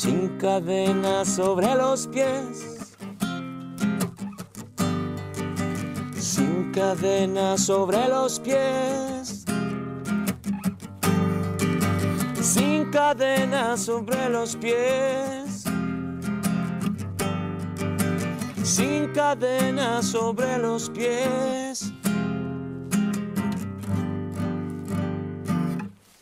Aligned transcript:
sin 0.00 0.38
cadenas 0.38 1.28
sobre 1.28 1.74
los 1.74 2.06
pies. 2.06 2.96
Sin 6.16 6.72
cadenas 6.72 7.60
sobre 7.66 8.08
los 8.08 8.40
pies. 8.40 9.44
Sin 12.40 12.90
cadenas 12.90 13.80
sobre 13.82 14.30
los 14.30 14.56
pies. 14.56 15.64
Sin 18.62 19.12
cadenas 19.12 20.06
sobre 20.06 20.56
los 20.56 20.88
pies. 20.88 21.92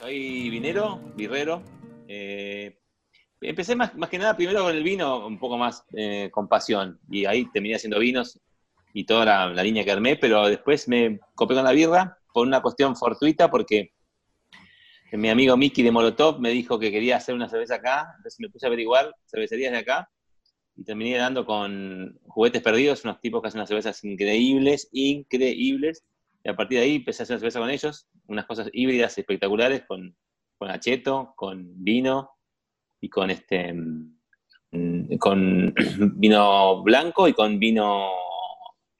Soy 0.00 0.50
vinero, 0.50 0.98
birrero. 1.16 1.62
Eh, 2.08 2.77
empecé 3.40 3.76
más, 3.76 3.92
que 4.10 4.18
nada 4.18 4.36
primero 4.36 4.62
con 4.64 4.74
el 4.74 4.82
vino, 4.82 5.26
un 5.26 5.38
poco 5.38 5.58
más 5.58 5.84
eh, 5.92 6.30
con 6.32 6.48
pasión. 6.48 7.00
Y 7.10 7.24
ahí 7.24 7.50
terminé 7.50 7.76
haciendo 7.76 7.98
vinos 7.98 8.40
y 8.92 9.04
toda 9.04 9.24
la, 9.24 9.46
la, 9.48 9.62
línea 9.62 9.84
que 9.84 9.92
armé, 9.92 10.16
pero 10.16 10.46
después 10.48 10.88
me 10.88 11.20
copé 11.34 11.54
con 11.54 11.64
la 11.64 11.72
birra 11.72 12.18
por 12.32 12.46
una 12.46 12.62
cuestión 12.62 12.96
fortuita, 12.96 13.50
porque 13.50 13.92
mi 15.12 15.30
amigo 15.30 15.56
Miki 15.56 15.82
de 15.82 15.90
Molotov 15.90 16.38
me 16.40 16.50
dijo 16.50 16.78
que 16.78 16.90
quería 16.90 17.16
hacer 17.16 17.34
una 17.34 17.48
cerveza 17.48 17.76
acá, 17.76 18.12
entonces 18.16 18.38
me 18.40 18.50
puse 18.50 18.66
a 18.66 18.68
averiguar 18.68 19.14
cervecerías 19.26 19.72
de 19.72 19.78
acá 19.78 20.10
y 20.76 20.84
terminé 20.84 21.16
dando 21.16 21.44
con 21.44 22.18
Juguetes 22.26 22.62
Perdidos, 22.62 23.04
unos 23.04 23.20
tipos 23.20 23.42
que 23.42 23.48
hacen 23.48 23.58
unas 23.58 23.68
cervezas 23.68 24.04
increíbles, 24.04 24.88
increíbles. 24.92 26.04
Y 26.44 26.48
a 26.48 26.54
partir 26.54 26.78
de 26.78 26.84
ahí 26.84 26.96
empecé 26.96 27.22
a 27.22 27.24
hacer 27.24 27.38
cerveza 27.40 27.58
con 27.58 27.68
ellos, 27.68 28.06
unas 28.28 28.46
cosas 28.46 28.68
híbridas 28.72 29.18
espectaculares 29.18 29.82
con, 29.88 30.16
con 30.56 30.70
acheto, 30.70 31.32
con 31.36 31.82
vino 31.82 32.30
y 33.00 33.08
con 33.08 33.30
este 33.30 33.74
con 35.18 35.74
vino 36.16 36.82
blanco 36.82 37.28
y 37.28 37.32
con 37.32 37.58
vino 37.58 38.10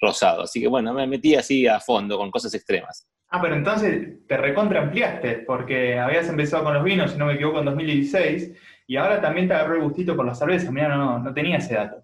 rosado. 0.01 0.43
Así 0.43 0.61
que 0.61 0.69
bueno, 0.69 0.93
me 0.93 1.07
metí 1.07 1.35
así 1.35 1.67
a 1.67 1.81
fondo 1.81 2.17
con 2.17 2.31
cosas 2.31 2.55
extremas. 2.55 3.07
Ah, 3.31 3.43
pero 3.43 3.57
entonces 3.57 4.27
te 4.27 4.37
recontra 4.39 4.81
ampliaste, 4.81 5.45
porque 5.47 5.99
habías 5.99 6.29
empezado 6.29 6.65
con 6.65 6.75
los 6.75 6.85
vinos, 6.85 7.11
si 7.13 7.19
no 7.19 7.27
me 7.27 7.35
equivoco, 7.35 7.59
en 7.59 7.67
2016, 7.67 8.53
y 8.87 8.97
ahora 8.97 9.21
también 9.21 9.47
te 9.49 9.55
agarró 9.55 9.75
el 9.75 9.83
gustito 9.83 10.17
por 10.17 10.25
la 10.25 10.35
cerveza. 10.35 10.71
Mira, 10.71 10.97
no, 10.97 11.19
no 11.19 11.35
tenía 11.35 11.59
ese 11.59 11.75
dato. 11.75 12.03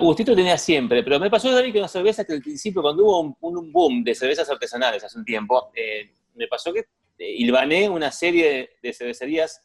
Gustito 0.00 0.36
tenía 0.36 0.56
siempre, 0.56 1.02
pero 1.02 1.18
me 1.18 1.28
pasó 1.28 1.50
también 1.50 1.72
que 1.72 1.80
una 1.80 1.88
cerveza 1.88 2.24
que 2.24 2.34
al 2.34 2.40
principio, 2.40 2.80
cuando 2.80 3.02
hubo 3.02 3.20
un, 3.20 3.36
un 3.40 3.72
boom 3.72 4.04
de 4.04 4.14
cervezas 4.14 4.48
artesanales 4.48 5.02
hace 5.02 5.18
un 5.18 5.24
tiempo, 5.24 5.72
eh, 5.74 6.12
me 6.36 6.46
pasó 6.46 6.72
que 6.72 6.84
eh, 7.18 7.34
hilvané 7.38 7.88
una 7.88 8.12
serie 8.12 8.48
de, 8.48 8.70
de 8.80 8.92
cervecerías 8.92 9.60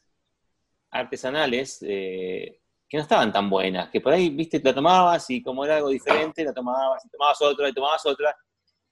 artesanales 0.90 1.78
eh, 1.82 2.60
que 2.88 2.96
no 2.96 3.02
estaban 3.02 3.32
tan 3.32 3.48
buenas, 3.48 3.88
que 3.90 4.00
por 4.00 4.12
ahí, 4.12 4.30
viste, 4.30 4.60
la 4.62 4.74
tomabas 4.74 5.30
y 5.30 5.42
como 5.42 5.64
era 5.64 5.76
algo 5.76 5.90
diferente, 5.90 6.44
la 6.44 6.52
tomabas 6.52 7.04
y 7.04 7.08
tomabas 7.08 7.40
otra 7.40 7.68
y 7.68 7.72
tomabas 7.72 8.04
otra. 8.04 8.36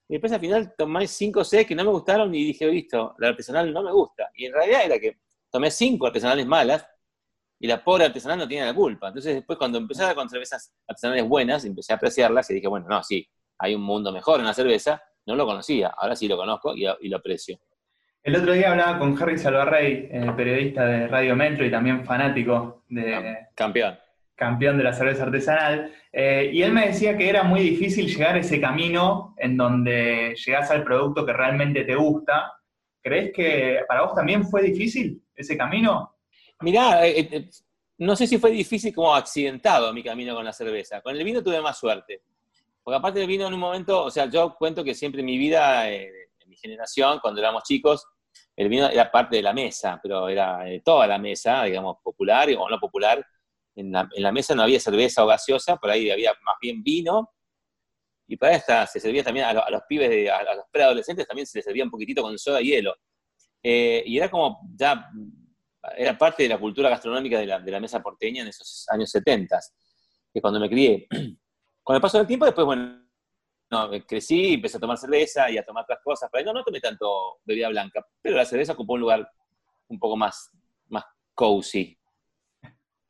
Y 0.09 0.15
después 0.15 0.33
al 0.33 0.41
final 0.41 0.75
tomé 0.79 1.07
cinco 1.09 1.41
o 1.41 1.45
seis 1.45 1.67
que 1.67 1.75
no 1.75 1.85
me 1.85 1.91
gustaron 1.91 2.35
y 2.35 2.45
dije, 2.45 2.67
visto, 2.69 3.15
la 3.19 3.29
artesanal 3.29 3.73
no 3.73 3.83
me 3.83 3.93
gusta. 3.93 4.31
Y 4.35 4.47
en 4.47 4.53
realidad 4.53 4.85
era 4.85 4.99
que 4.99 5.19
tomé 5.51 5.71
cinco 5.71 6.07
artesanales 6.07 6.47
malas 6.47 6.87
y 7.59 7.67
la 7.67 7.83
pobre 7.83 8.05
artesanal 8.05 8.39
no 8.39 8.49
tiene 8.49 8.67
la 8.67 8.75
culpa. 8.75 9.09
Entonces 9.09 9.35
después 9.35 9.59
cuando 9.59 9.79
empecé 9.79 10.15
con 10.15 10.29
cervezas 10.29 10.73
artesanales 10.87 11.29
buenas, 11.29 11.65
empecé 11.65 11.93
a 11.93 11.97
apreciarlas 11.97 12.49
y 12.51 12.55
dije, 12.55 12.69
bueno, 12.69 12.87
no, 12.89 13.03
sí, 13.03 13.29
hay 13.59 13.75
un 13.75 13.83
mundo 13.83 14.13
mejor 14.13 14.39
en 14.39 14.47
la 14.47 14.55
cerveza, 14.55 15.03
no 15.27 15.35
lo 15.35 15.45
conocía, 15.45 15.89
ahora 15.89 16.15
sí 16.15 16.29
lo 16.29 16.37
conozco 16.37 16.75
y 16.75 17.09
lo 17.09 17.17
aprecio. 17.17 17.59
El 18.23 18.37
otro 18.37 18.53
día 18.53 18.71
hablaba 18.71 18.99
con 18.99 19.21
Harry 19.21 19.39
Salvarrey, 19.39 20.09
eh, 20.11 20.33
periodista 20.37 20.85
de 20.85 21.07
Radio 21.09 21.37
Metro 21.37 21.65
y 21.65 21.71
también 21.71 22.05
fanático 22.05 22.83
de... 22.89 23.47
Campeón. 23.55 23.99
Campeón 24.35 24.77
de 24.77 24.85
la 24.85 24.93
cerveza 24.93 25.25
artesanal. 25.25 25.93
Eh, 26.13 26.51
y 26.53 26.63
él 26.63 26.73
me 26.73 26.89
decía 26.89 27.17
que 27.17 27.29
era 27.29 27.43
muy 27.43 27.61
difícil 27.61 28.07
llegar 28.07 28.35
a 28.37 28.41
ese 28.41 28.61
camino 28.61 29.35
en 29.39 29.57
donde 29.57 30.35
llegás 30.35 30.71
al 30.71 30.85
producto 30.85 31.25
que 31.25 31.33
realmente 31.33 31.85
te 31.85 31.95
gusta. 31.95 32.53
¿Crees 33.01 33.33
que 33.33 33.81
para 33.89 34.03
vos 34.03 34.15
también 34.15 34.45
fue 34.45 34.63
difícil 34.63 35.23
ese 35.35 35.57
camino? 35.57 36.17
Mirá, 36.61 37.07
eh, 37.07 37.49
no 37.99 38.15
sé 38.15 38.27
si 38.27 38.39
fue 38.39 38.51
difícil 38.51 38.95
como 38.95 39.15
accidentado 39.15 39.93
mi 39.93 40.03
camino 40.03 40.35
con 40.35 40.45
la 40.45 40.53
cerveza. 40.53 41.01
Con 41.01 41.17
el 41.17 41.25
vino 41.25 41.43
tuve 41.43 41.61
más 41.61 41.79
suerte. 41.79 42.23
Porque 42.83 42.97
aparte 42.97 43.21
del 43.21 43.29
vino 43.29 43.47
en 43.47 43.55
un 43.55 43.61
momento, 43.61 44.05
o 44.05 44.11
sea, 44.11 44.27
yo 44.27 44.55
cuento 44.57 44.85
que 44.85 44.95
siempre 44.95 45.21
en 45.21 45.27
mi 45.27 45.37
vida 45.37 45.91
generación, 46.59 47.19
cuando 47.21 47.41
éramos 47.41 47.63
chicos, 47.65 48.05
el 48.57 48.69
vino 48.69 48.89
era 48.89 49.11
parte 49.11 49.37
de 49.37 49.43
la 49.43 49.53
mesa, 49.53 50.01
pero 50.03 50.29
era 50.29 50.65
de 50.65 50.81
toda 50.81 51.07
la 51.07 51.19
mesa, 51.19 51.65
digamos, 51.65 51.99
popular 52.03 52.49
o 52.59 52.69
no 52.69 52.79
popular. 52.79 53.25
En 53.77 53.93
la, 53.93 54.09
en 54.13 54.23
la, 54.23 54.33
mesa 54.33 54.55
no 54.55 54.63
había 54.63 54.81
cerveza 54.81 55.23
o 55.25 55.29
gaseosa, 55.29 55.77
por 55.77 55.91
ahí 55.91 56.11
había 56.11 56.33
más 56.45 56.57
bien 56.61 56.83
vino. 56.83 57.31
Y 58.27 58.37
para 58.37 58.57
esta 58.57 58.87
se 58.87 59.01
servía 59.01 59.23
también 59.23 59.47
a, 59.47 59.53
lo, 59.53 59.65
a 59.65 59.71
los 59.71 59.83
pibes, 59.89 60.11
de, 60.11 60.31
a, 60.31 60.43
los 60.55 60.65
preadolescentes 60.71 61.27
también 61.27 61.47
se 61.47 61.59
les 61.59 61.65
servía 61.65 61.85
un 61.85 61.91
poquitito 61.91 62.23
con 62.23 62.37
soda 62.39 62.61
y 62.61 62.67
hielo. 62.67 62.95
Eh, 63.63 64.03
y 64.05 64.19
era 64.19 64.29
como 64.29 64.61
ya, 64.75 65.09
era 65.97 66.19
parte 66.19 66.43
de 66.43 66.49
la 66.49 66.59
cultura 66.59 66.91
gastronómica 66.91 67.39
de 67.39 67.47
la, 67.47 67.61
de 67.61 67.71
la 67.71 67.81
mesa 67.81 68.03
porteña 68.03 68.43
en 68.43 68.49
esos 68.49 68.87
años 68.89 69.11
70, 69.11 69.59
que 70.33 70.41
cuando 70.41 70.61
me 70.61 70.69
crié. 70.69 71.07
Con 71.83 71.97
el 71.97 72.03
paso 72.03 72.19
del 72.19 72.27
tiempo, 72.27 72.45
después, 72.45 72.67
bueno, 72.67 73.08
no, 73.71 73.91
crecí, 74.07 74.55
empecé 74.55 74.79
a 74.79 74.81
tomar 74.81 74.97
cerveza 74.97 75.51
y 75.51 75.59
a 75.59 75.65
tomar 75.65 75.85
otras 75.85 76.01
cosas, 76.03 76.31
pero 76.33 76.47
no, 76.47 76.55
no 76.55 76.65
tomé 76.65 76.81
tanto 76.81 77.39
bebida 77.45 77.69
blanca, 77.69 78.05
pero 78.23 78.37
la 78.37 78.45
cerveza 78.45 78.73
ocupó 78.73 78.95
un 78.95 79.01
lugar 79.01 79.31
un 79.89 79.99
poco 79.99 80.17
más, 80.17 80.51
más 80.89 81.05
cozy, 81.35 81.99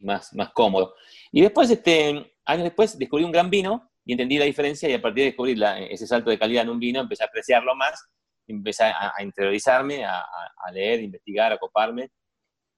más, 0.00 0.32
más 0.34 0.50
cómodo. 0.50 0.94
Y 1.30 1.42
después, 1.42 1.70
este, 1.70 2.34
años 2.44 2.64
después, 2.64 2.98
descubrí 2.98 3.24
un 3.24 3.32
gran 3.32 3.50
vino 3.50 3.90
y 4.04 4.12
entendí 4.12 4.38
la 4.38 4.46
diferencia 4.46 4.88
y 4.88 4.94
a 4.94 5.02
partir 5.02 5.22
de 5.22 5.30
descubrir 5.30 5.62
ese 5.90 6.06
salto 6.06 6.30
de 6.30 6.38
calidad 6.38 6.64
en 6.64 6.70
un 6.70 6.78
vino, 6.78 7.00
empecé 7.00 7.22
a 7.22 7.26
apreciarlo 7.26 7.74
más, 7.74 8.08
empecé 8.46 8.84
a, 8.84 9.12
interiorizarme, 9.20 10.04
a, 10.04 10.24
leer, 10.72 11.00
investigar, 11.00 11.52
a 11.52 11.58
coparme, 11.58 12.10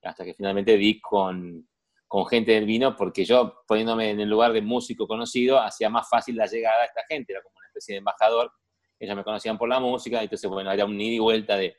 hasta 0.03 0.25
que 0.25 0.33
finalmente 0.33 0.77
di 0.77 0.99
con, 0.99 1.67
con 2.11 2.25
gente 2.25 2.51
del 2.51 2.65
vino, 2.65 2.93
porque 2.97 3.23
yo 3.23 3.63
poniéndome 3.65 4.09
en 4.09 4.19
el 4.19 4.27
lugar 4.27 4.51
de 4.51 4.61
músico 4.61 5.07
conocido, 5.07 5.57
hacía 5.61 5.89
más 5.89 6.09
fácil 6.09 6.35
la 6.35 6.45
llegada 6.45 6.81
a 6.81 6.85
esta 6.85 7.03
gente, 7.07 7.31
era 7.31 7.41
como 7.41 7.55
una 7.57 7.67
especie 7.67 7.93
de 7.93 7.99
embajador, 7.99 8.51
ellos 8.99 9.15
me 9.15 9.23
conocían 9.23 9.57
por 9.57 9.69
la 9.69 9.79
música, 9.79 10.21
entonces 10.21 10.49
bueno, 10.49 10.69
era 10.73 10.83
un 10.83 10.99
ida 10.99 11.15
y 11.15 11.19
vuelta 11.19 11.55
de, 11.55 11.77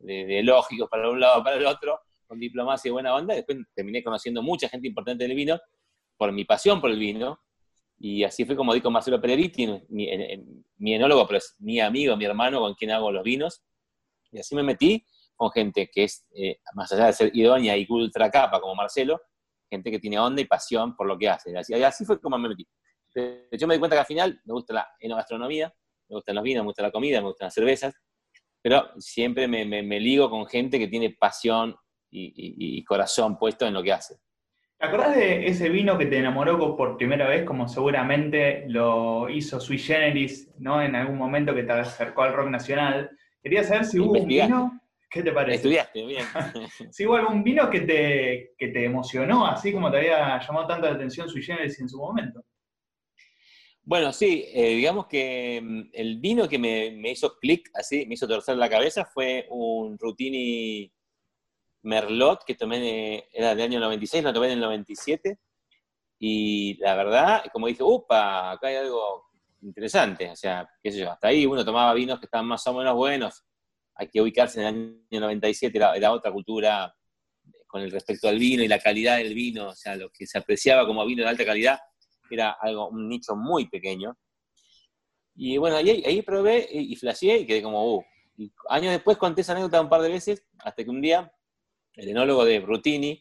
de, 0.00 0.26
de 0.26 0.42
lógicos 0.42 0.88
para 0.88 1.08
un 1.08 1.20
lado 1.20 1.44
para 1.44 1.58
el 1.58 1.64
otro, 1.64 2.00
con 2.26 2.40
diplomacia 2.40 2.88
y 2.88 2.90
buena 2.90 3.14
onda, 3.14 3.36
después 3.36 3.56
terminé 3.72 4.02
conociendo 4.02 4.42
mucha 4.42 4.68
gente 4.68 4.88
importante 4.88 5.28
del 5.28 5.36
vino, 5.36 5.60
por 6.16 6.32
mi 6.32 6.44
pasión 6.44 6.80
por 6.80 6.90
el 6.90 6.98
vino, 6.98 7.38
y 8.00 8.24
así 8.24 8.44
fue 8.44 8.56
como 8.56 8.74
di 8.74 8.80
con 8.80 8.92
Marcelo 8.92 9.20
Peretti, 9.20 9.68
mi, 9.90 10.10
mi 10.78 10.94
enólogo, 10.94 11.24
pero 11.28 11.38
es 11.38 11.54
mi 11.60 11.78
amigo, 11.78 12.16
mi 12.16 12.24
hermano, 12.24 12.58
con 12.58 12.74
quien 12.74 12.90
hago 12.90 13.12
los 13.12 13.22
vinos, 13.22 13.62
y 14.32 14.40
así 14.40 14.56
me 14.56 14.64
metí 14.64 15.06
con 15.36 15.52
gente 15.52 15.88
que 15.88 16.02
es, 16.02 16.26
eh, 16.34 16.58
más 16.74 16.90
allá 16.90 17.06
de 17.06 17.12
ser 17.12 17.30
idónea 17.32 17.76
y 17.76 17.86
ultra 17.88 18.28
capa 18.28 18.60
como 18.60 18.74
Marcelo, 18.74 19.20
gente 19.68 19.90
que 19.90 19.98
tiene 19.98 20.18
onda 20.18 20.40
y 20.40 20.46
pasión 20.46 20.96
por 20.96 21.06
lo 21.06 21.18
que 21.18 21.28
hace. 21.28 21.56
Así, 21.56 21.74
así 21.74 22.04
fue 22.04 22.20
como 22.20 22.38
me 22.38 22.48
metí. 22.48 22.66
Yo 23.52 23.66
me 23.66 23.74
di 23.74 23.78
cuenta 23.80 23.96
que 23.96 24.00
al 24.00 24.06
final 24.06 24.40
me 24.44 24.52
gusta 24.52 24.74
la 24.74 24.88
enogastronomía, 25.00 25.72
me 26.08 26.16
gustan 26.16 26.34
los 26.36 26.44
vinos, 26.44 26.62
me 26.62 26.68
gusta 26.68 26.82
la 26.82 26.90
comida, 26.90 27.20
me 27.20 27.28
gustan 27.28 27.46
las 27.46 27.54
cervezas, 27.54 27.94
pero 28.62 28.90
siempre 28.98 29.48
me, 29.48 29.64
me, 29.64 29.82
me 29.82 30.00
ligo 30.00 30.30
con 30.30 30.46
gente 30.46 30.78
que 30.78 30.88
tiene 30.88 31.16
pasión 31.18 31.74
y, 32.10 32.26
y, 32.26 32.78
y, 32.78 32.84
corazón 32.84 33.38
puesto 33.38 33.66
en 33.66 33.74
lo 33.74 33.82
que 33.82 33.92
hace. 33.92 34.16
¿Te 34.78 34.86
acordás 34.86 35.16
de 35.16 35.46
ese 35.48 35.68
vino 35.68 35.98
que 35.98 36.06
te 36.06 36.18
enamoró 36.18 36.76
por 36.76 36.96
primera 36.96 37.28
vez, 37.28 37.44
como 37.44 37.68
seguramente 37.68 38.64
lo 38.68 39.28
hizo 39.28 39.60
Sui 39.60 39.78
Generis, 39.78 40.54
¿no? 40.58 40.80
En 40.80 40.94
algún 40.94 41.18
momento 41.18 41.54
que 41.54 41.64
te 41.64 41.72
acercó 41.72 42.22
al 42.22 42.32
rock 42.32 42.48
nacional. 42.48 43.10
Quería 43.42 43.64
saber 43.64 43.84
si 43.84 43.98
hubo 43.98 44.12
un 44.12 44.26
vino 44.26 44.80
¿Qué 45.10 45.22
te 45.22 45.32
parece? 45.32 45.56
Estudiaste, 45.56 46.04
bien. 46.04 46.24
si 46.90 47.06
hubo 47.06 47.16
algún 47.16 47.42
vino 47.42 47.70
que 47.70 47.80
te, 47.80 48.54
que 48.58 48.68
te 48.68 48.84
emocionó, 48.84 49.46
así 49.46 49.72
como 49.72 49.90
te 49.90 49.98
había 49.98 50.38
llamado 50.38 50.66
tanto 50.66 50.86
la 50.86 50.94
atención 50.94 51.28
sui 51.28 51.42
generis 51.42 51.80
en 51.80 51.88
su 51.88 51.98
momento. 51.98 52.44
Bueno, 53.82 54.12
sí, 54.12 54.44
eh, 54.52 54.74
digamos 54.74 55.06
que 55.06 55.60
mm, 55.62 55.90
el 55.94 56.18
vino 56.18 56.46
que 56.46 56.58
me, 56.58 56.90
me 56.90 57.12
hizo 57.12 57.38
clic, 57.38 57.70
así, 57.72 58.04
me 58.06 58.14
hizo 58.14 58.28
torcer 58.28 58.56
la 58.58 58.68
cabeza, 58.68 59.06
fue 59.06 59.46
un 59.48 59.96
Rutini 59.98 60.92
Merlot 61.82 62.44
que 62.44 62.54
tomé, 62.54 62.80
de, 62.80 63.28
era 63.32 63.54
del 63.54 63.64
año 63.64 63.80
96, 63.80 64.22
lo 64.22 64.32
tomé 64.34 64.48
en 64.48 64.52
el 64.54 64.60
97, 64.60 65.38
y 66.18 66.76
la 66.80 66.96
verdad, 66.96 67.44
como 67.50 67.66
dije, 67.66 67.82
upa, 67.82 68.50
acá 68.50 68.68
hay 68.68 68.76
algo 68.76 69.30
interesante, 69.62 70.30
o 70.30 70.36
sea, 70.36 70.68
qué 70.82 70.92
sé 70.92 70.98
yo, 70.98 71.10
hasta 71.10 71.28
ahí 71.28 71.46
uno 71.46 71.64
tomaba 71.64 71.94
vinos 71.94 72.18
que 72.18 72.26
estaban 72.26 72.46
más 72.46 72.66
o 72.66 72.74
menos 72.74 72.94
buenos, 72.94 73.42
hay 73.98 74.08
que 74.08 74.22
ubicarse 74.22 74.60
en 74.60 74.66
el 74.66 75.02
año 75.10 75.20
97, 75.20 75.76
era, 75.76 76.12
otra 76.12 76.32
cultura 76.32 76.94
con 77.66 77.82
el 77.82 77.90
respecto 77.90 78.28
al 78.28 78.38
vino 78.38 78.62
y 78.62 78.68
la 78.68 78.78
calidad 78.78 79.18
del 79.18 79.34
vino, 79.34 79.68
o 79.68 79.74
sea, 79.74 79.96
lo 79.96 80.08
que 80.10 80.26
se 80.26 80.38
apreciaba 80.38 80.86
como 80.86 81.04
vino 81.04 81.22
de 81.22 81.28
alta 81.28 81.44
calidad 81.44 81.78
era 82.30 82.56
algo, 82.60 82.88
un 82.88 83.08
nicho 83.08 83.36
muy 83.36 83.68
pequeño. 83.68 84.16
Y 85.34 85.58
bueno, 85.58 85.76
ahí, 85.76 86.02
ahí 86.06 86.22
probé 86.22 86.66
y, 86.70 86.92
y 86.92 86.96
flasheé 86.96 87.40
y 87.40 87.46
quedé 87.46 87.62
como, 87.62 87.96
uh. 87.96 88.04
Y 88.36 88.52
años 88.68 88.92
después 88.92 89.18
conté 89.18 89.40
esa 89.40 89.52
anécdota 89.52 89.80
un 89.80 89.88
par 89.88 90.00
de 90.00 90.08
veces, 90.08 90.44
hasta 90.60 90.84
que 90.84 90.90
un 90.90 91.00
día 91.00 91.30
el 91.94 92.08
enólogo 92.08 92.44
de 92.44 92.60
Brutini 92.60 93.20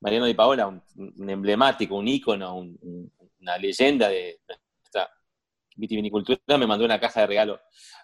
Mariano 0.00 0.26
Di 0.26 0.34
Paola, 0.34 0.66
un, 0.66 1.30
emblemático, 1.30 1.96
un 1.96 2.08
ícono, 2.08 2.56
una 2.56 3.58
leyenda 3.58 4.08
de 4.08 4.40
vitivinicultura, 5.76 6.58
me 6.58 6.66
mandó 6.66 6.84
una 6.84 6.98
caja 6.98 7.20
de 7.20 7.26
regalo 7.26 7.60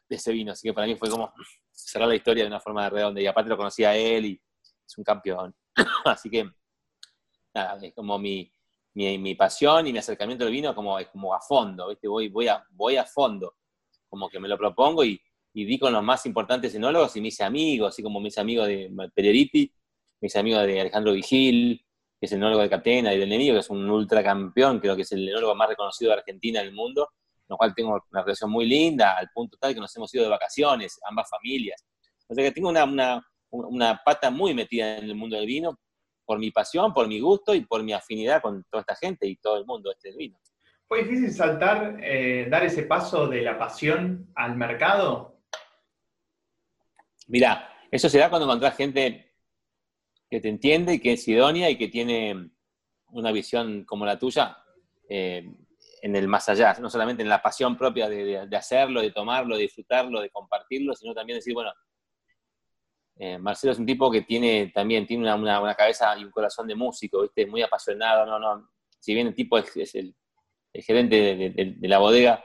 de 0.09 0.17
ese 0.17 0.33
vino. 0.33 0.53
Así 0.53 0.69
que 0.69 0.75
para 0.75 0.87
mí 0.87 0.95
fue 0.97 1.11
como 1.11 1.33
cerrar 1.71 2.09
la 2.09 2.15
historia 2.15 2.45
de 2.45 2.49
una 2.49 2.61
forma 2.61 2.89
redonda. 2.89 3.21
Y 3.21 3.27
aparte 3.27 3.51
lo 3.51 3.57
conocía 3.57 3.91
a 3.91 3.97
él 3.97 4.27
y 4.27 4.43
es 4.87 4.99
un 4.99 5.05
campeón. 5.05 5.55
Así 6.05 6.31
que, 6.31 6.51
nada, 7.55 7.79
es 7.83 7.95
como 7.95 8.19
mi, 8.19 8.53
mi, 8.95 9.35
pasión 9.35 9.87
y 9.87 9.93
mi 9.93 9.99
acercamiento 9.99 10.45
al 10.45 10.51
vino 10.51 10.75
como, 10.75 10.99
es 10.99 11.09
como 11.09 11.35
a 11.35 11.41
fondo, 11.41 11.89
¿viste? 11.89 12.09
Voy, 12.09 12.29
voy, 12.29 12.49
a, 12.49 12.65
voy 12.71 12.97
a 12.97 13.05
fondo. 13.05 13.57
Como 14.09 14.29
que 14.29 14.39
me 14.39 14.49
lo 14.49 14.59
propongo 14.59 15.05
y, 15.05 15.21
y 15.55 15.65
di 15.65 15.79
con 15.79 15.93
los 15.93 16.03
más 16.03 16.25
importantes 16.27 16.75
enólogos 16.75 17.17
y 17.17 17.21
mis 17.21 17.41
amigos, 17.41 17.91
así 17.91 18.03
como 18.03 18.21
mis 18.21 18.39
amigos 18.39 18.67
de 18.69 18.91
Pereriti, 19.15 19.73
mis 20.21 20.37
amigos 20.37 20.67
de 20.67 20.81
Alejandro 20.81 21.13
Vigil, 21.13 21.85
que 22.19 22.27
es 22.27 22.33
el 22.33 22.39
enólogo 22.39 22.63
de 22.63 22.71
Catena, 22.71 23.13
y 23.13 23.19
del 23.19 23.29
enemigo, 23.29 23.55
que 23.55 23.61
es 23.61 23.71
un 23.71 23.89
ultracampeón, 23.91 24.79
creo 24.79 24.95
que 24.95 25.03
es 25.03 25.13
el 25.13 25.29
enólogo 25.29 25.55
más 25.55 25.69
reconocido 25.69 26.11
de 26.13 26.19
Argentina 26.19 26.61
del 26.61 26.73
mundo, 26.73 27.09
con 27.09 27.22
lo 27.53 27.59
cual 27.59 27.75
tengo 27.75 28.03
una 28.11 28.23
relación 28.23 28.51
muy 28.51 28.65
linda, 28.65 29.15
al 29.19 29.29
punto 29.29 29.59
tal 29.61 29.75
que 29.75 29.81
nos 29.81 29.95
hemos 29.95 30.13
ido 30.15 30.25
de 30.25 30.31
vacaciones, 30.31 30.99
ambas 31.07 31.29
familias. 31.29 31.87
O 32.27 32.35
sea 32.35 32.43
que 32.43 32.51
tengo 32.51 32.71
una, 32.71 33.23
una, 33.51 34.01
pata 34.03 34.31
muy 34.31 34.55
metida 34.55 34.97
en 34.97 35.05
el 35.05 35.15
mundo 35.15 35.37
del 35.37 35.45
vino, 35.45 35.79
por 36.25 36.39
mi 36.39 36.51
pasión, 36.51 36.95
por 36.95 37.09
mi 37.09 37.21
gusto 37.21 37.55
y 37.55 37.61
por 37.61 37.83
mi 37.83 37.93
afinidad 37.93 38.41
con 38.41 38.65
toda 38.71 38.81
esta 38.81 38.97
gente 38.97 39.27
y 39.27 39.37
todo 39.37 39.59
el 39.59 39.67
mundo 39.67 39.93
este 39.93 40.09
del 40.09 40.17
vino. 40.17 40.39
¿Fue 40.89 41.03
difícil 41.03 41.31
saltar, 41.31 41.99
eh, 42.03 42.47
dar 42.49 42.65
ese 42.65 42.85
paso 42.85 43.29
de 43.29 43.43
la 43.43 43.59
pasión 43.59 44.33
al 44.35 44.57
mercado? 44.57 45.43
Mirá, 47.29 47.69
eso 47.91 48.09
se 48.09 48.19
da 48.19 48.31
cuando 48.31 48.47
encontrás 48.47 48.79
gente 48.79 49.35
que 50.31 50.41
te 50.41 50.49
entiende 50.49 50.95
y 50.95 51.01
que 51.01 51.13
es 51.13 51.29
idónea 51.29 51.69
y 51.69 51.77
que 51.77 51.89
tiene 51.89 52.51
una 53.09 53.31
visión 53.31 53.85
como 53.85 54.07
la 54.07 54.19
tuya 54.19 54.57
eh, 55.11 55.47
en 56.03 56.17
el 56.17 56.27
más 56.27 56.49
allá, 56.49 56.77
no 56.81 56.91
solamente 56.91 57.23
en 57.23 57.29
la 57.29 57.41
pasión 57.41 57.79
propia 57.79 58.09
de, 58.09 58.57
hacerlo, 58.57 59.01
de 59.01 59.13
tomarlo, 59.13 59.55
de 59.55 59.63
disfrutarlo, 59.63 60.21
de 60.21 60.31
compartirlo, 60.31 60.95
sino 60.95 61.15
también 61.15 61.39
decir, 61.39 61.55
bueno, 61.55 61.73
eh, 63.17 63.39
Marcelo 63.39 63.73
es 63.73 63.79
un 63.79 63.87
tipo 63.87 64.11
que 64.11 64.23
tiene 64.23 64.73
también 64.75 65.07
tiene 65.07 65.33
una, 65.33 65.77
cabeza 65.77 66.19
y 66.19 66.25
un 66.25 66.33
corazón 66.33 66.67
de 66.67 66.75
músico, 66.75 67.23
¿viste? 67.23 67.47
muy 67.47 67.63
apasionado, 67.63 68.27
no, 68.27 68.41
no, 68.41 68.69
si 68.99 69.15
bien 69.15 69.29
el 69.29 69.35
tipo 69.37 69.57
es, 69.59 69.95
el, 69.95 70.17
gerente 70.75 71.17
de, 71.79 71.89
la 71.89 71.99
bodega, 71.99 72.45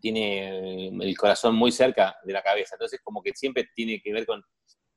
tiene 0.00 0.86
el 0.86 1.16
corazón 1.16 1.56
muy 1.56 1.72
cerca 1.72 2.16
de 2.22 2.32
la 2.32 2.42
cabeza, 2.42 2.76
entonces 2.76 3.00
como 3.02 3.22
que 3.22 3.32
siempre 3.34 3.70
tiene 3.74 4.00
que 4.00 4.12
ver 4.12 4.24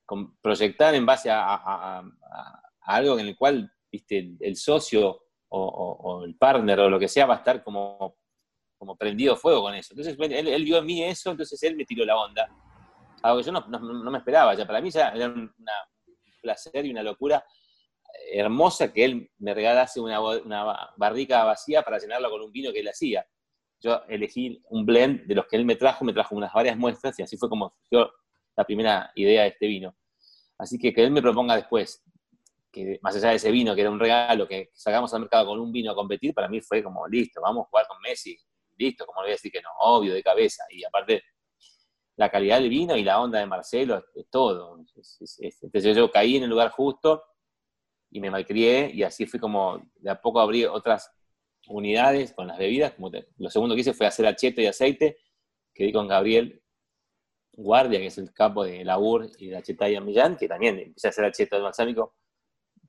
con 0.06 0.38
proyectar 0.40 0.94
en 0.94 1.06
base 1.08 1.32
a, 1.32 2.04
algo 2.82 3.18
en 3.18 3.26
el 3.26 3.36
cual 3.36 3.72
¿viste? 3.92 4.36
el 4.40 4.56
socio 4.56 5.25
o, 5.50 6.24
el 6.26 6.36
partner 6.36 6.80
o 6.82 6.90
lo 6.90 7.00
que 7.00 7.08
sea 7.08 7.26
va 7.26 7.36
a 7.36 7.38
estar 7.38 7.64
como, 7.64 8.18
como 8.78 8.96
prendido 8.96 9.36
fuego 9.36 9.62
con 9.62 9.74
eso. 9.76 9.94
Entonces 9.94 10.18
él, 10.20 10.64
vio 10.64 10.78
en 10.78 10.86
mí 10.86 11.04
eso, 11.04 11.32
entonces 11.32 11.62
él 11.64 11.76
me 11.76 11.86
tiró 11.86 12.06
la 12.06 12.18
onda. 12.18 12.48
Algo 13.22 13.40
que 13.40 13.46
yo 13.46 13.52
no, 13.52 14.12
me 14.12 14.18
esperaba, 14.18 14.54
ya 14.54 14.66
para 14.66 14.82
mí 14.82 14.92
ya 14.92 15.10
era 15.10 15.28
un 15.28 15.52
placer 16.42 16.86
y 16.86 16.92
una 16.92 17.04
locura 17.04 17.44
hermosa 18.32 18.92
que 18.94 19.06
él 19.06 19.32
me 19.40 19.54
regalase 19.54 20.00
una, 20.00 20.20
una 20.20 20.92
barrica 20.98 21.44
vacía 21.44 21.82
para 21.82 22.00
llenarla 22.00 22.30
con 22.30 22.42
un 22.42 22.52
vino 22.52 22.72
que 22.72 22.80
él 22.80 22.88
hacía. 22.88 23.26
Yo 23.82 24.02
elegí 24.08 24.62
un 24.70 24.86
blend 24.86 25.26
de 25.26 25.36
los 25.36 25.48
que 25.48 25.58
él 25.58 25.66
me 25.66 25.76
trajo, 25.76 26.06
me 26.06 26.14
trajo 26.14 26.36
unas 26.36 26.54
varias 26.54 26.78
muestras 26.78 27.18
y 27.20 27.24
así 27.24 27.38
fue 27.38 27.50
como 27.50 27.76
yo 27.92 28.12
la 28.56 28.64
primera 28.64 29.12
idea 29.16 29.44
de 29.44 29.50
este 29.50 29.68
vino. 29.68 29.96
Así 30.58 30.80
que 30.80 30.94
que 30.94 31.04
él 31.04 31.12
me 31.12 31.22
proponga 31.22 31.56
después, 31.56 32.04
más 33.02 33.16
allá 33.16 33.30
de 33.30 33.36
ese 33.36 33.52
vino, 33.52 33.76
que 33.76 33.82
era 33.82 33.90
un 33.90 34.00
regalo, 34.00 34.48
que 34.48 34.72
sacamos 34.74 35.14
al 35.14 35.22
mercado 35.22 35.48
con 35.48 35.60
un 35.60 35.72
vino 35.72 35.92
a 35.92 35.96
competir, 35.96 36.34
para 36.34 36.48
mí 36.48 36.62
fue 36.62 36.84
como, 36.84 37.08
listo, 37.08 37.42
vamos 37.42 37.66
a 37.66 37.70
jugar 37.70 37.88
con 37.88 37.98
Messi, 38.02 38.38
listo, 38.78 39.06
como 39.06 39.22
le 39.22 39.28
voy 39.28 39.32
a 39.32 39.36
decir 39.36 39.52
que 39.52 39.62
no, 39.62 39.70
obvio, 39.80 40.14
de 40.14 40.24
cabeza. 40.24 40.64
Y 40.70 40.84
aparte, 40.84 41.24
la 42.18 42.30
calidad 42.30 42.60
del 42.60 42.70
vino 42.70 42.96
y 42.96 43.04
la 43.04 43.20
onda 43.20 43.40
de 43.40 43.46
Marcelo 43.46 44.04
es, 44.14 44.30
todo. 44.30 44.78
Entonces 45.62 45.98
yo 45.98 46.12
caí 46.12 46.38
en 46.38 46.44
el 46.44 46.50
lugar 46.50 46.72
justo 46.72 47.24
y 48.10 48.20
me 48.20 48.32
malcrié 48.32 48.92
y 48.94 49.04
así 49.04 49.26
fui 49.26 49.40
como, 49.40 49.82
de 49.96 50.10
a 50.10 50.22
poco 50.22 50.40
abrí 50.40 50.66
otras 50.66 51.12
unidades 51.68 52.34
con 52.34 52.48
las 52.48 52.58
bebidas. 52.58 52.94
Como 52.94 53.12
lo 53.38 53.50
segundo 53.50 53.76
que 53.76 53.82
hice 53.82 53.94
fue 53.94 54.08
hacer 54.08 54.26
acheto 54.28 54.62
y 54.62 54.68
aceite, 54.68 55.18
que 55.74 55.86
di 55.86 55.92
con 55.92 56.08
Gabriel 56.08 56.62
Guardia, 57.52 58.00
que 58.00 58.08
es 58.08 58.18
el 58.18 58.34
capo 58.34 58.64
de 58.64 58.84
la 58.84 58.98
UR 58.98 59.30
y 59.38 59.48
de 59.48 59.54
la 59.54 59.62
Chetaya 59.62 60.02
Millán, 60.02 60.38
que 60.38 60.48
también 60.48 60.78
empieza 60.80 61.08
a 61.08 61.10
hacer 61.10 61.32
cheto 61.32 61.56
de 61.56 61.62
balsámico 61.64 62.16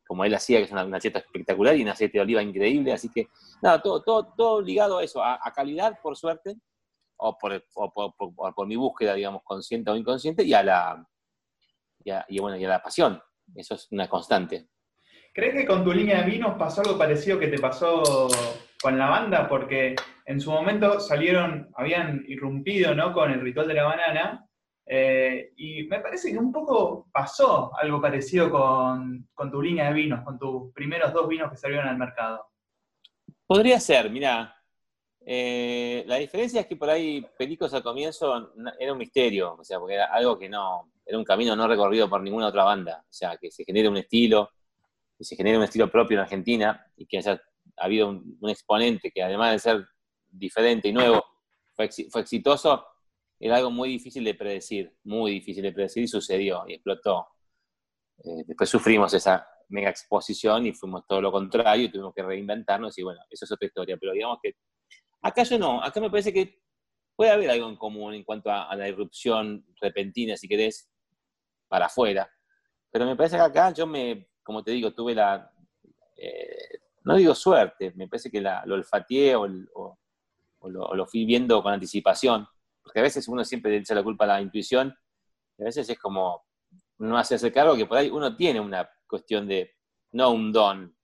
como 0.07 0.25
él 0.25 0.35
hacía, 0.35 0.59
que 0.59 0.65
es 0.65 0.73
una, 0.73 1.01
cheta 1.01 1.19
espectacular 1.19 1.77
y 1.77 1.83
un 1.83 1.89
aceite 1.89 2.19
de 2.19 2.23
oliva 2.23 2.43
increíble. 2.43 2.93
Así 2.93 3.11
que, 3.11 3.29
nada, 3.63 3.83
todo, 3.83 4.03
todo, 4.03 4.33
todo 4.37 4.63
ligado 4.63 4.99
a 4.99 5.05
eso, 5.05 5.23
a, 5.23 5.39
calidad, 5.55 5.99
por 6.03 6.17
suerte, 6.17 6.57
o, 7.17 7.37
por, 7.39 7.65
por, 8.55 8.67
mi 8.67 8.77
búsqueda, 8.77 9.15
digamos, 9.15 9.43
consciente 9.43 9.91
o 9.91 9.97
inconsciente, 9.97 10.45
y 10.45 10.55
a 10.55 10.63
la, 10.63 11.07
y, 12.29 12.39
bueno, 12.39 12.57
y 12.57 12.65
a 12.65 12.69
la 12.69 12.83
pasión. 12.83 13.21
Eso 13.55 13.75
es 13.75 13.89
una 13.91 14.09
constante. 14.09 14.69
¿Crees 15.33 15.55
que 15.55 15.67
con 15.67 15.85
tu 15.85 15.93
línea 15.93 16.23
de 16.23 16.31
vinos 16.31 16.57
pasó 16.59 16.81
algo 16.81 16.97
parecido 16.97 17.39
que 17.39 17.49
te 17.49 17.59
pasó 17.59 18.29
con 18.81 18.99
la 18.99 19.09
banda? 19.09 19.49
Porque 19.49 19.95
en 20.25 20.41
su 20.41 20.51
momento 20.51 20.99
salieron, 20.99 21.71
habían 21.77 22.25
irrumpido 22.27 22.95
¿no? 22.95 23.13
con 23.13 23.31
el 23.31 23.41
ritual 23.41 23.69
de 23.69 23.75
la 23.75 23.85
banana, 23.85 24.46
eh, 24.89 25.53
y 25.57 25.83
me 25.85 25.99
parece 25.99 26.31
que 26.31 26.39
un 26.39 26.53
poco 26.53 27.09
pasó 27.13 27.77
algo 27.77 28.01
parecido 28.01 28.51
con, 28.51 29.29
tu 29.51 29.61
línea 29.61 29.89
de 29.89 29.95
vinos, 29.95 30.25
con 30.25 30.39
tus 30.39 30.73
primeros 30.73 31.13
dos 31.13 31.29
vinos 31.29 31.51
que 31.51 31.57
salieron 31.57 31.89
al 31.89 31.99
mercado. 31.99 32.47
Podría 33.47 33.81
ser, 33.81 34.11
mira. 34.11 34.53
Eh, 35.29 36.05
la 36.07 36.19
diferencia 36.19 36.61
es 36.61 36.69
que 36.69 36.77
por 36.77 36.89
ahí 36.89 37.27
Pelicos 37.37 37.75
al 37.75 37.83
comienzo 37.83 38.53
era 38.79 38.93
un 38.93 38.99
misterio, 38.99 39.57
o 39.59 39.65
sea, 39.65 39.81
porque 39.81 39.95
era 39.95 40.07
algo 40.07 40.39
que 40.39 40.49
no, 40.49 40.93
era 41.05 41.19
un 41.19 41.25
camino 41.25 41.57
no 41.57 41.67
recorrido 41.67 42.09
por 42.09 42.23
ninguna 42.23 42.47
otra 42.47 42.63
banda, 42.63 43.03
o 43.03 43.13
sea, 43.13 43.37
que 43.37 43.51
se 43.51 43.65
genere 43.65 43.89
un 43.89 43.97
estilo, 43.97 44.51
que 45.19 45.25
se 45.25 45.35
genere 45.35 45.59
un 45.59 45.65
estilo 45.65 45.91
propio 45.91 46.17
en 46.17 46.23
Argentina 46.23 46.87
y 46.97 47.07
que 47.07 47.19
haya 47.19 47.43
habido 47.77 48.09
un, 48.09 48.39
exponente 48.49 49.11
que 49.11 49.21
además 49.21 49.51
de 49.51 49.59
ser 49.59 49.89
diferente 50.29 50.87
y 50.87 50.93
nuevo, 50.93 51.25
fue 51.75 51.87
exitoso, 52.21 52.87
era 53.39 53.57
algo 53.57 53.71
muy 53.71 53.91
difícil 53.91 54.25
de 54.25 54.35
predecir, 54.35 54.97
muy 55.05 55.33
difícil 55.33 55.63
de 55.63 55.73
predecir 55.73 56.05
y 56.05 56.09
sucedió 56.09 56.65
y 56.67 56.75
explotó. 56.75 57.29
Eh, 58.19 58.45
después 58.47 58.69
sufrimos 58.69 59.13
esa 59.15 59.47
mega 59.69 59.91
exposición 59.91 60.67
y 60.67 60.73
fuimos 60.73 61.07
todo 61.07 61.21
lo 61.21 61.33
contrario 61.33 61.87
y 61.87 61.91
tuvimos 61.91 62.15
que 62.15 62.23
reinventarnos 62.23 62.97
y 62.99 63.03
bueno, 63.03 63.21
eso 63.29 63.45
es 63.45 63.53
otra 63.53 63.67
historia, 63.67 63.97
pero 64.01 64.13
digamos 64.13 64.39
que 64.43 64.55
acá 65.23 65.43
yo 65.43 65.59
no, 65.59 65.83
acá 65.83 66.01
me 66.01 66.11
parece 66.11 66.33
que 66.33 66.63
puede 67.15 67.31
haber 67.31 67.51
algo 67.51 67.69
en 67.69 67.77
común 67.77 68.15
en 68.15 68.25
cuanto 68.25 68.51
a, 68.51 68.75
la 68.77 68.89
irrupción 68.89 69.67
repentina, 69.81 70.37
si 70.37 70.49
querés, 70.49 70.89
para 71.69 71.87
afuera, 71.87 72.31
pero 72.91 73.07
me 73.07 73.17
parece 73.17 73.37
que 73.37 73.43
acá 73.43 73.73
yo 73.73 73.87
me, 73.87 74.29
como 74.43 74.63
te 74.63 74.71
digo, 74.71 74.95
tuve 74.95 75.15
la, 75.15 75.51
eh, 76.17 76.79
no 77.05 77.17
digo 77.17 77.35
suerte, 77.35 77.93
me 77.97 78.09
parece 78.09 78.31
que 78.31 78.41
la, 78.41 78.65
lo 78.67 78.77
olfateé 78.77 79.35
o, 79.35 79.47
lo, 80.69 80.95
lo 80.95 81.07
fui 81.07 81.25
viendo 81.25 81.63
con 81.63 81.73
anticipación 81.73 82.47
porque 82.87 83.01
a 83.01 83.03
veces 83.03 83.27
uno 83.27 83.45
siempre 83.45 83.73
le 83.73 83.79
echa 83.79 83.97
la 83.97 84.05
culpa 84.05 84.23
a 84.23 84.29
la 84.29 84.41
intuición, 84.41 84.97
y 85.59 85.63
a 85.63 85.65
veces 85.65 85.89
es 85.89 85.99
como 85.99 86.47
no 86.99 87.19
hacerse 87.19 87.51
cargo 87.51 87.75
que 87.75 87.85
por 87.85 87.99
ahí 87.99 88.09
uno 88.11 88.37
tiene 88.37 88.61
una 88.61 88.89
cuestión 89.09 89.49
de, 89.49 89.75
no 90.13 90.31
un 90.31 90.53
don, 90.53 90.97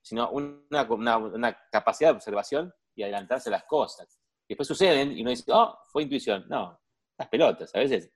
sino 0.00 0.30
una, 0.30 0.84
una, 0.84 1.58
capacidad 1.72 2.10
de 2.10 2.16
observación 2.16 2.72
y 2.94 3.02
adelantarse 3.02 3.50
las 3.50 3.64
cosas. 3.64 4.16
Y 4.46 4.54
después 4.54 4.68
suceden 4.68 5.10
y 5.10 5.22
uno 5.22 5.30
dice, 5.30 5.50
oh, 5.52 5.76
fue 5.88 6.04
intuición. 6.04 6.46
No, 6.48 6.80
las 7.18 7.28
pelotas, 7.28 7.74
a 7.74 7.80
veces 7.80 8.12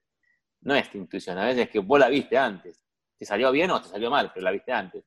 no 0.61 0.73
es 0.73 0.93
intuición, 0.95 1.37
a 1.37 1.45
veces 1.45 1.63
es 1.65 1.69
que 1.69 1.79
vos 1.79 1.99
la 1.99 2.07
viste 2.07 2.37
antes. 2.37 2.81
Te 3.17 3.25
salió 3.25 3.51
bien 3.51 3.69
o 3.71 3.81
te 3.81 3.89
salió 3.89 4.09
mal, 4.09 4.31
pero 4.33 4.45
la 4.45 4.51
viste 4.51 4.71
antes. 4.71 5.03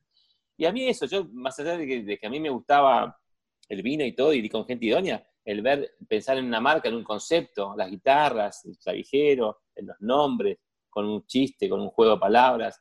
Y 0.55 0.65
a 0.65 0.71
mí 0.71 0.87
eso, 0.87 1.07
yo, 1.07 1.25
más 1.31 1.57
allá 1.57 1.77
de 1.77 1.87
que, 1.87 2.03
de 2.03 2.19
que 2.19 2.27
a 2.27 2.29
mí 2.29 2.39
me 2.39 2.51
gustaba 2.51 3.19
el 3.67 3.81
vino 3.81 4.05
y 4.05 4.13
todo, 4.13 4.33
y 4.33 4.47
con 4.49 4.67
gente 4.67 4.85
idónea, 4.85 5.27
el 5.43 5.61
ver, 5.61 5.95
pensar 6.07 6.37
en 6.37 6.45
una 6.45 6.59
marca, 6.59 6.89
en 6.89 6.95
un 6.95 7.03
concepto, 7.03 7.73
las 7.75 7.89
guitarras, 7.89 8.65
el 8.65 8.77
clavijero, 8.77 9.61
en 9.75 9.87
los 9.87 9.97
nombres, 9.99 10.57
con 10.89 11.05
un 11.05 11.25
chiste, 11.25 11.69
con 11.69 11.81
un 11.81 11.89
juego 11.89 12.13
de 12.13 12.19
palabras, 12.19 12.79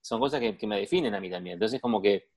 son 0.00 0.20
cosas 0.20 0.40
que, 0.40 0.66
me 0.66 0.78
definen 0.78 1.14
a 1.14 1.20
mí 1.20 1.30
también. 1.30 1.54
Entonces, 1.54 1.80
como 1.80 2.00
que, 2.00 2.30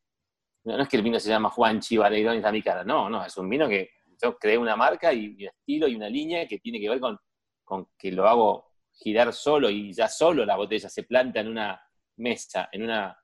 no, 0.66 0.82
es 0.82 0.90
que 0.90 0.98
el 0.98 1.04
vino 1.04 1.20
se 1.20 1.30
llama 1.30 1.50
Juan 1.50 1.80
Chivareirón 1.80 2.36
y 2.36 2.38
está 2.38 2.52
mi 2.52 2.62
cara, 2.62 2.84
no, 2.84 3.10
no, 3.10 3.24
es 3.26 3.38
un 3.38 3.50
vino 3.50 3.68
que 3.70 3.92
yo 4.22 4.38
creé 4.38 4.58
una 4.58 4.76
marca 4.76 5.14
y, 5.14 5.28
un 5.28 5.42
estilo 5.42 5.88
y 5.88 5.96
una 5.96 6.10
línea 6.10 6.48
que 6.48 6.60
tiene 6.60 6.80
que 6.80 6.90
ver 6.90 7.00
con, 7.00 7.18
con 7.64 7.88
que 7.98 8.12
lo 8.12 8.28
hago 8.28 8.66
girar 8.92 9.34
solo 9.34 9.70
y 9.70 9.94
ya 9.94 10.08
solo 10.08 10.46
la 10.46 10.58
botella 10.58 10.90
se 10.90 11.04
planta 11.04 11.40
en 11.40 11.48
una 11.48 11.82
mesa, 12.18 12.70
en 12.72 12.84
una 12.84 13.18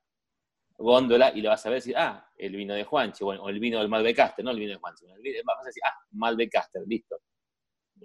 góndola 0.78 1.32
y 1.34 1.42
lo 1.42 1.50
vas 1.50 1.66
a 1.66 1.70
ver 1.70 1.78
y 1.78 1.80
decir, 1.80 1.96
ah, 1.96 2.30
el 2.36 2.54
vino 2.54 2.72
de 2.72 2.84
Juanchi, 2.84 3.24
o 3.24 3.48
el 3.48 3.58
vino 3.58 3.78
del 3.78 3.88
Malbecaster, 3.88 4.44
no 4.44 4.52
el 4.52 4.60
vino 4.60 4.72
de 4.72 4.78
Juanchi, 4.78 5.06
vas 5.44 5.62
a 5.62 5.66
decir, 5.66 5.82
ah, 5.84 5.94
Malbecaster, 6.12 6.82
listo. 6.86 7.16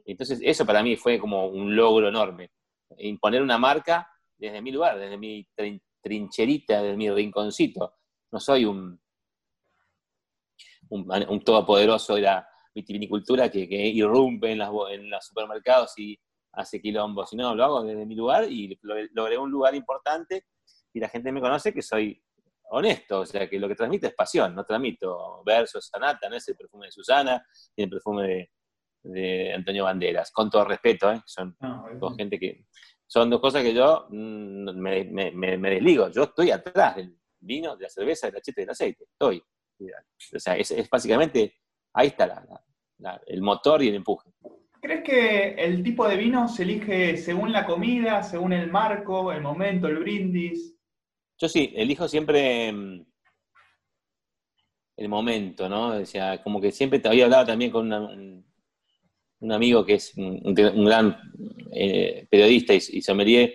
Entonces, 0.05 0.39
eso 0.41 0.65
para 0.65 0.81
mí 0.81 0.95
fue 0.95 1.19
como 1.19 1.47
un 1.47 1.75
logro 1.75 2.09
enorme. 2.09 2.51
Imponer 2.97 3.41
una 3.43 3.59
marca 3.59 4.09
desde 4.35 4.61
mi 4.61 4.71
lugar, 4.71 4.97
desde 4.97 5.17
mi 5.17 5.47
trincherita, 6.01 6.81
desde 6.81 6.97
mi 6.97 7.09
rinconcito. 7.11 7.93
no 8.31 8.39
soy 8.39 8.65
un, 8.65 8.99
un, 10.89 11.43
todopoderoso 11.43 12.15
de 12.15 12.21
la 12.21 12.47
vitivinicultura 12.73 13.49
que, 13.49 13.59
irrumpe 13.59 14.51
en, 14.51 14.61
en 14.61 15.09
los 15.09 15.25
supermercados 15.25 15.93
y 15.99 16.19
hace 16.53 16.81
quilombo, 16.81 17.25
sino 17.25 17.53
lo 17.53 17.63
hago 17.63 17.83
desde 17.83 18.05
mi 18.05 18.15
lugar 18.15 18.51
y 18.51 18.79
logré 18.81 19.37
un 19.37 19.51
lugar 19.51 19.75
importante 19.75 20.45
y 20.91 20.99
la 20.99 21.09
gente 21.09 21.31
me 21.31 21.41
conoce 21.41 21.73
que 21.73 21.81
soy 21.81 22.21
honesto, 22.73 23.21
o 23.21 23.25
sea, 23.25 23.47
que 23.47 23.59
lo 23.59 23.67
que 23.67 23.75
transmite 23.75 24.07
es 24.07 24.15
pasión, 24.15 24.55
no 24.55 24.65
transmito 24.65 25.43
versos, 25.45 25.87
sanata, 25.87 26.27
no 26.27 26.35
es 26.35 26.47
el 26.47 26.55
perfume 26.55 26.87
de 26.87 26.91
Susana, 26.91 27.45
ni 27.77 27.83
el 27.83 27.89
perfume 27.89 28.49
de, 29.03 29.53
Antonio 29.53 29.83
Banderas, 29.83 30.31
con 30.31 30.49
todo 30.49 30.65
respeto, 30.65 31.11
¿eh? 31.11 31.21
son 31.25 31.55
dos 31.99 32.15
gente 32.17 32.39
que, 32.39 32.65
son 33.05 33.29
dos 33.29 33.39
cosas 33.41 33.61
que 33.61 33.73
yo 33.73 34.07
mm, 34.09 34.71
me, 34.75 35.69
desligo, 35.69 36.09
yo 36.09 36.23
estoy 36.23 36.49
atrás 36.51 36.95
del 36.95 37.15
vino, 37.39 37.75
de 37.75 37.83
la 37.83 37.89
cerveza, 37.89 38.27
del 38.27 38.37
achete 38.37 38.61
y 38.61 38.63
del 38.63 38.71
aceite, 38.71 39.03
estoy, 39.03 39.43
o 40.35 40.39
sea, 40.39 40.55
es, 40.57 40.89
básicamente, 40.89 41.53
ahí 41.93 42.07
está 42.07 42.43
el 43.27 43.41
motor 43.41 43.83
y 43.83 43.89
el 43.89 43.95
empuje. 43.95 44.31
¿Crees 44.81 45.03
que 45.03 45.49
el 45.53 45.83
tipo 45.83 46.07
de 46.07 46.17
vino 46.17 46.47
se 46.47 46.63
elige 46.63 47.17
según 47.17 47.51
la 47.51 47.65
comida, 47.65 48.23
según 48.23 48.51
el 48.51 48.69
marco, 48.71 49.31
el 49.31 49.41
momento, 49.41 49.87
el 49.87 49.99
brindis? 49.99 50.75
Yo 51.43 51.49
sí, 51.49 51.73
elijo 51.75 52.07
siempre 52.07 52.71
mm, 52.71 53.05
el 54.95 55.09
momento, 55.09 55.67
¿no? 55.67 55.89
O 55.89 56.05
sea, 56.05 56.41
como 56.41 56.61
que 56.61 56.71
siempre 56.71 56.99
te 56.99 57.09
había 57.09 57.25
hablado 57.25 57.47
también 57.47 57.69
con 57.69 57.91
un, 57.91 59.51
amigo 59.51 59.85
que 59.85 59.95
es 59.95 60.15
un, 60.15 60.53
gran 60.53 61.19
eh, 61.73 62.25
periodista 62.31 62.73
y, 62.73 63.01
sommelier, 63.01 63.53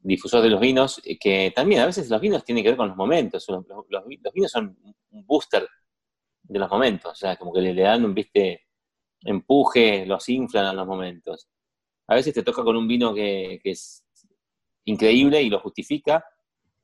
difusor 0.00 0.44
de 0.44 0.50
los 0.50 0.60
vinos, 0.60 1.00
eh, 1.04 1.18
que 1.18 1.52
también 1.52 1.80
a 1.80 1.86
veces 1.86 2.08
los 2.08 2.20
vinos 2.20 2.44
tienen 2.44 2.62
que 2.62 2.70
ver 2.70 2.76
con 2.76 2.86
los 2.86 2.96
momentos. 2.96 3.48
Los, 3.48 3.64
vinos 4.06 4.52
son 4.52 4.78
un 5.10 5.26
booster 5.26 5.66
de 6.40 6.58
los 6.60 6.70
momentos, 6.70 7.10
o 7.10 7.16
sea, 7.16 7.34
como 7.34 7.52
que 7.52 7.62
le, 7.62 7.74
dan 7.82 8.04
un, 8.04 8.14
viste, 8.14 8.68
empuje, 9.22 10.06
los 10.06 10.28
inflan 10.28 10.66
a 10.66 10.72
los 10.72 10.86
momentos. 10.86 11.48
A 12.06 12.14
veces 12.14 12.32
te 12.32 12.44
toca 12.44 12.62
con 12.62 12.76
un 12.76 12.86
vino 12.86 13.12
que 13.12 13.60
es 13.64 14.04
increíble 14.84 15.42
y 15.42 15.50
lo 15.50 15.58
justifica, 15.58 16.24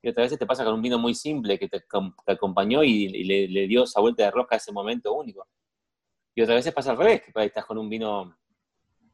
y 0.01 0.09
otra 0.09 0.23
vez 0.23 0.39
te 0.39 0.47
pasa 0.47 0.65
con 0.65 0.75
un 0.75 0.83
vino 0.83 0.99
muy 0.99 1.15
simple 1.15 1.59
que 1.59 1.69
te, 1.69 1.83
acompañó 2.27 2.85
y, 2.85 3.09
le, 3.09 3.67
dio 3.67 3.83
esa 3.83 4.01
vuelta 4.01 4.25
de 4.25 4.31
rosca 4.31 4.55
a 4.55 4.59
ese 4.59 4.73
momento 4.73 5.13
único. 5.13 5.47
Y 6.35 6.43
otra 6.43 6.55
vez 6.55 6.71
pasa 6.73 6.93
al 6.93 6.97
revés, 6.97 7.23
que 7.23 7.45
estás 7.45 7.65
con 7.65 7.79
un 7.79 7.89
vino 7.89 8.37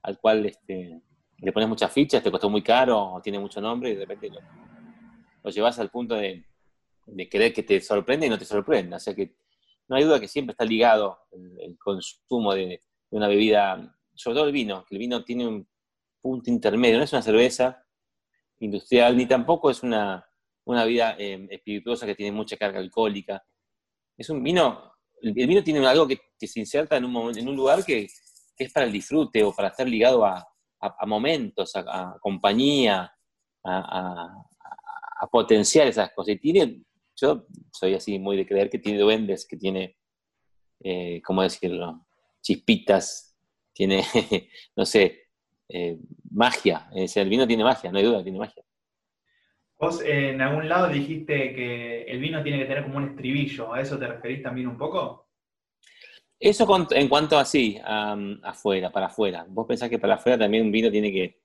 al 0.02 0.18
cual 0.18 0.44
este, 0.44 1.00
le 1.38 1.52
pones 1.52 1.68
muchas 1.68 1.90
fichas, 1.90 2.22
te 2.22 2.30
costó 2.30 2.50
muy 2.50 2.62
caro 2.62 3.14
o 3.14 3.22
tiene 3.22 3.38
mucho 3.38 3.62
nombre 3.62 3.90
y 3.90 3.94
de 3.94 4.04
repente 4.04 4.38
lo, 5.42 5.50
llevas 5.50 5.78
al 5.78 5.90
punto 5.90 6.16
de, 6.16 6.44
de, 7.06 7.28
querer 7.30 7.54
que 7.54 7.62
te 7.62 7.80
sorprenda 7.80 8.26
y 8.26 8.28
no 8.28 8.38
te 8.38 8.44
sorprenda. 8.44 8.98
O 8.98 9.00
sea 9.00 9.14
que 9.14 9.36
no 9.88 9.96
hay 9.96 10.04
duda 10.04 10.20
que 10.20 10.28
siempre 10.28 10.52
está 10.52 10.66
ligado 10.66 11.18
el, 11.32 11.78
consumo 11.78 12.52
de, 12.52 12.66
de, 12.66 12.80
una 13.10 13.28
bebida, 13.28 13.96
sobre 14.14 14.34
todo 14.34 14.46
el 14.46 14.52
vino, 14.52 14.84
que 14.84 14.96
el 14.96 14.98
vino 14.98 15.24
tiene 15.24 15.46
un 15.46 15.66
punto 16.20 16.50
intermedio, 16.50 16.98
no 16.98 17.04
es 17.04 17.12
una 17.12 17.22
cerveza 17.22 17.86
industrial 18.60 19.16
ni 19.16 19.26
tampoco 19.26 19.70
es 19.70 19.82
una 19.82 20.26
una 20.64 20.85
vida 20.85 21.16
eh, 21.18 21.47
espirituosa 21.50 22.06
que 22.06 22.14
tiene 22.14 22.33
mucha 22.33 22.56
carga 22.56 22.78
alcohólica. 22.78 23.42
Es 24.16 24.30
un 24.30 24.42
vino, 24.42 24.92
el 25.21 25.33
vino 25.33 25.62
tiene 25.62 25.87
algo 25.87 26.06
que, 26.06 26.21
se 26.47 26.61
inserta 26.61 26.97
en 26.97 27.04
un, 27.06 27.38
en 27.38 27.49
un 27.49 27.56
lugar 27.56 27.85
que, 27.85 28.06
es 28.56 28.73
para 28.73 28.87
el 28.87 28.92
disfrute 28.92 29.42
o 29.42 29.52
para 29.52 29.68
estar 29.68 29.88
ligado 29.88 30.25
a, 30.25 30.47
momentos, 31.06 31.73
a, 31.75 32.16
compañía, 32.21 33.12
a, 33.64 34.44
potenciar 35.30 35.88
esas 35.88 36.12
cosas. 36.12 36.35
Y 36.35 36.38
tiene, 36.38 36.83
yo 37.16 37.47
soy 37.73 37.94
así 37.94 38.18
muy 38.18 38.37
de 38.37 38.47
creer 38.47 38.71
que 38.71 38.78
tiene 38.78 38.99
duendes, 38.99 39.47
que 39.47 39.56
tiene, 39.56 39.97
eh, 40.80 41.21
¿cómo 41.25 41.42
decirlo? 41.42 42.06
Chispitas, 42.42 43.35
tiene, 43.73 44.04
no 44.76 44.85
sé, 44.85 45.25
eh, 45.68 45.99
magia. 46.30 46.88
el 46.94 47.28
vino 47.28 47.47
tiene 47.47 47.64
magia, 47.64 47.90
no 47.90 47.99
hay 47.99 48.04
duda, 48.04 48.23
tiene 48.23 48.38
magia. 48.38 48.64
Vos 49.78 50.00
en 50.02 50.40
algún 50.40 50.69
lado 50.69 50.88
dijiste 50.88 51.52
que 51.54 52.02
el 52.04 52.19
vino 52.19 52.43
tiene 52.43 52.59
que 52.59 52.66
tener 52.66 52.85
como 52.85 52.99
un 52.99 53.11
estribillo, 53.11 53.75
¿a 53.75 53.81
eso 53.81 53.99
te 53.99 54.07
referís 54.07 54.43
también 54.43 54.69
un 54.69 54.78
poco? 54.78 55.28
Eso 56.38 56.66
en 56.90 57.09
cuanto 57.09 57.38
a 57.38 57.45
sí, 57.45 57.81
afuera, 57.83 58.90
para 58.90 59.07
afuera. 59.07 59.47
Vos 59.49 59.66
pensás 59.66 59.88
que 59.88 59.99
para 59.99 60.14
afuera 60.14 60.38
también 60.38 60.64
un 60.64 60.73
vino 60.73 60.90
tiene 60.90 61.11
que, 61.11 61.40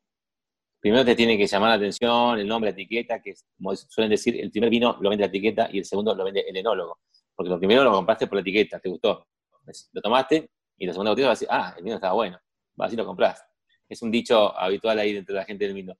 primero 0.79 1.05
te 1.05 1.15
tiene 1.15 1.37
que 1.37 1.47
llamar 1.47 1.69
la 1.69 1.75
atención, 1.75 2.39
el 2.39 2.47
nombre, 2.47 2.71
la 2.71 2.73
etiqueta, 2.73 3.21
que 3.21 3.33
como 3.57 3.75
suelen 3.75 4.11
decir, 4.11 4.39
el 4.39 4.51
primer 4.51 4.69
vino 4.69 4.97
lo 4.99 5.09
vende 5.09 5.23
la 5.23 5.29
etiqueta 5.29 5.69
y 5.71 5.79
el 5.79 5.85
segundo 5.85 6.13
lo 6.13 6.23
vende 6.23 6.41
el 6.47 6.55
enólogo. 6.57 6.99
Porque 7.35 7.49
lo 7.49 7.57
primero 7.57 7.83
lo 7.83 7.91
compraste 7.91 8.27
por 8.27 8.35
la 8.35 8.41
etiqueta, 8.41 8.79
te 8.79 8.89
gustó. 8.89 9.27
Lo 9.93 10.01
tomaste 10.01 10.49
y 10.77 10.85
la 10.85 10.93
segunda 10.93 11.11
botella 11.11 11.29
vas 11.29 11.37
a 11.37 11.39
decir, 11.39 11.47
ah, 11.51 11.73
el 11.77 11.83
vino 11.83 11.95
estaba 11.95 12.13
bueno, 12.13 12.37
vas 12.75 12.91
y 12.91 12.95
lo 12.95 13.05
compras. 13.05 13.43
Es 13.87 14.01
un 14.01 14.11
dicho 14.11 14.57
habitual 14.57 14.99
ahí 14.99 15.13
dentro 15.13 15.33
de 15.33 15.41
la 15.41 15.45
gente 15.45 15.65
del 15.65 15.73
vino. 15.73 15.97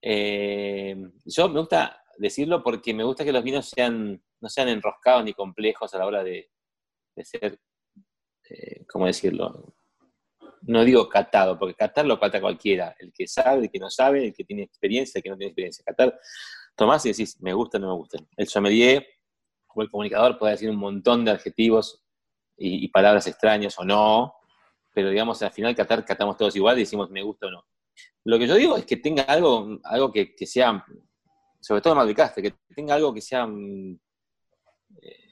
Eh, 0.00 0.96
yo 1.24 1.48
me 1.48 1.60
gusta 1.60 2.02
decirlo 2.18 2.62
porque 2.62 2.94
me 2.94 3.04
gusta 3.04 3.24
que 3.24 3.32
los 3.32 3.42
vinos 3.42 3.68
sean, 3.68 4.22
no 4.40 4.48
sean 4.48 4.68
enroscados 4.68 5.24
ni 5.24 5.32
complejos 5.32 5.94
a 5.94 5.98
la 5.98 6.06
hora 6.06 6.24
de, 6.24 6.50
ser, 7.22 7.58
eh, 8.48 8.84
¿cómo 8.86 9.06
decirlo? 9.06 9.74
No 10.62 10.84
digo 10.84 11.08
catado, 11.08 11.58
porque 11.58 11.74
catar 11.74 12.06
lo 12.06 12.18
cata 12.18 12.40
cualquiera, 12.40 12.94
el 12.98 13.12
que 13.12 13.26
sabe, 13.26 13.64
el 13.64 13.70
que 13.70 13.78
no 13.78 13.90
sabe, 13.90 14.26
el 14.26 14.34
que 14.34 14.44
tiene 14.44 14.62
experiencia, 14.62 15.18
el 15.18 15.22
que 15.22 15.30
no 15.30 15.36
tiene 15.36 15.50
experiencia. 15.50 15.84
Catar, 15.84 16.18
tomás 16.74 17.04
y 17.06 17.10
decís, 17.10 17.40
me 17.40 17.52
gusta, 17.52 17.78
no 17.78 17.88
me 17.88 17.94
gusta. 17.94 18.18
El 18.36 18.48
sommelier 18.48 19.06
o 19.68 19.82
el 19.82 19.90
comunicador 19.90 20.38
puede 20.38 20.52
decir 20.52 20.70
un 20.70 20.76
montón 20.76 21.24
de 21.24 21.30
adjetivos 21.30 22.04
y, 22.56 22.84
y 22.84 22.88
palabras 22.88 23.26
extrañas 23.26 23.78
o 23.78 23.84
no, 23.84 24.34
pero 24.92 25.10
digamos, 25.10 25.40
al 25.42 25.52
final 25.52 25.76
catar, 25.76 26.04
catamos 26.04 26.36
todos 26.36 26.56
igual 26.56 26.76
y 26.76 26.80
decimos 26.80 27.10
me 27.10 27.22
gusta 27.22 27.46
o 27.46 27.50
no. 27.50 27.64
Lo 28.24 28.38
que 28.38 28.46
yo 28.46 28.54
digo 28.54 28.76
es 28.76 28.84
que 28.84 28.96
tenga 28.96 29.22
algo, 29.24 29.78
algo 29.84 30.12
que, 30.12 30.34
sea, 30.46 30.84
sobre 31.60 31.80
todo 31.80 31.94
Malvicaste, 31.94 32.42
que 32.42 32.54
tenga 32.74 32.94
algo 32.94 33.14
que 33.14 33.20
sea 33.20 33.46
mm, 33.46 33.98
eh, 35.02 35.28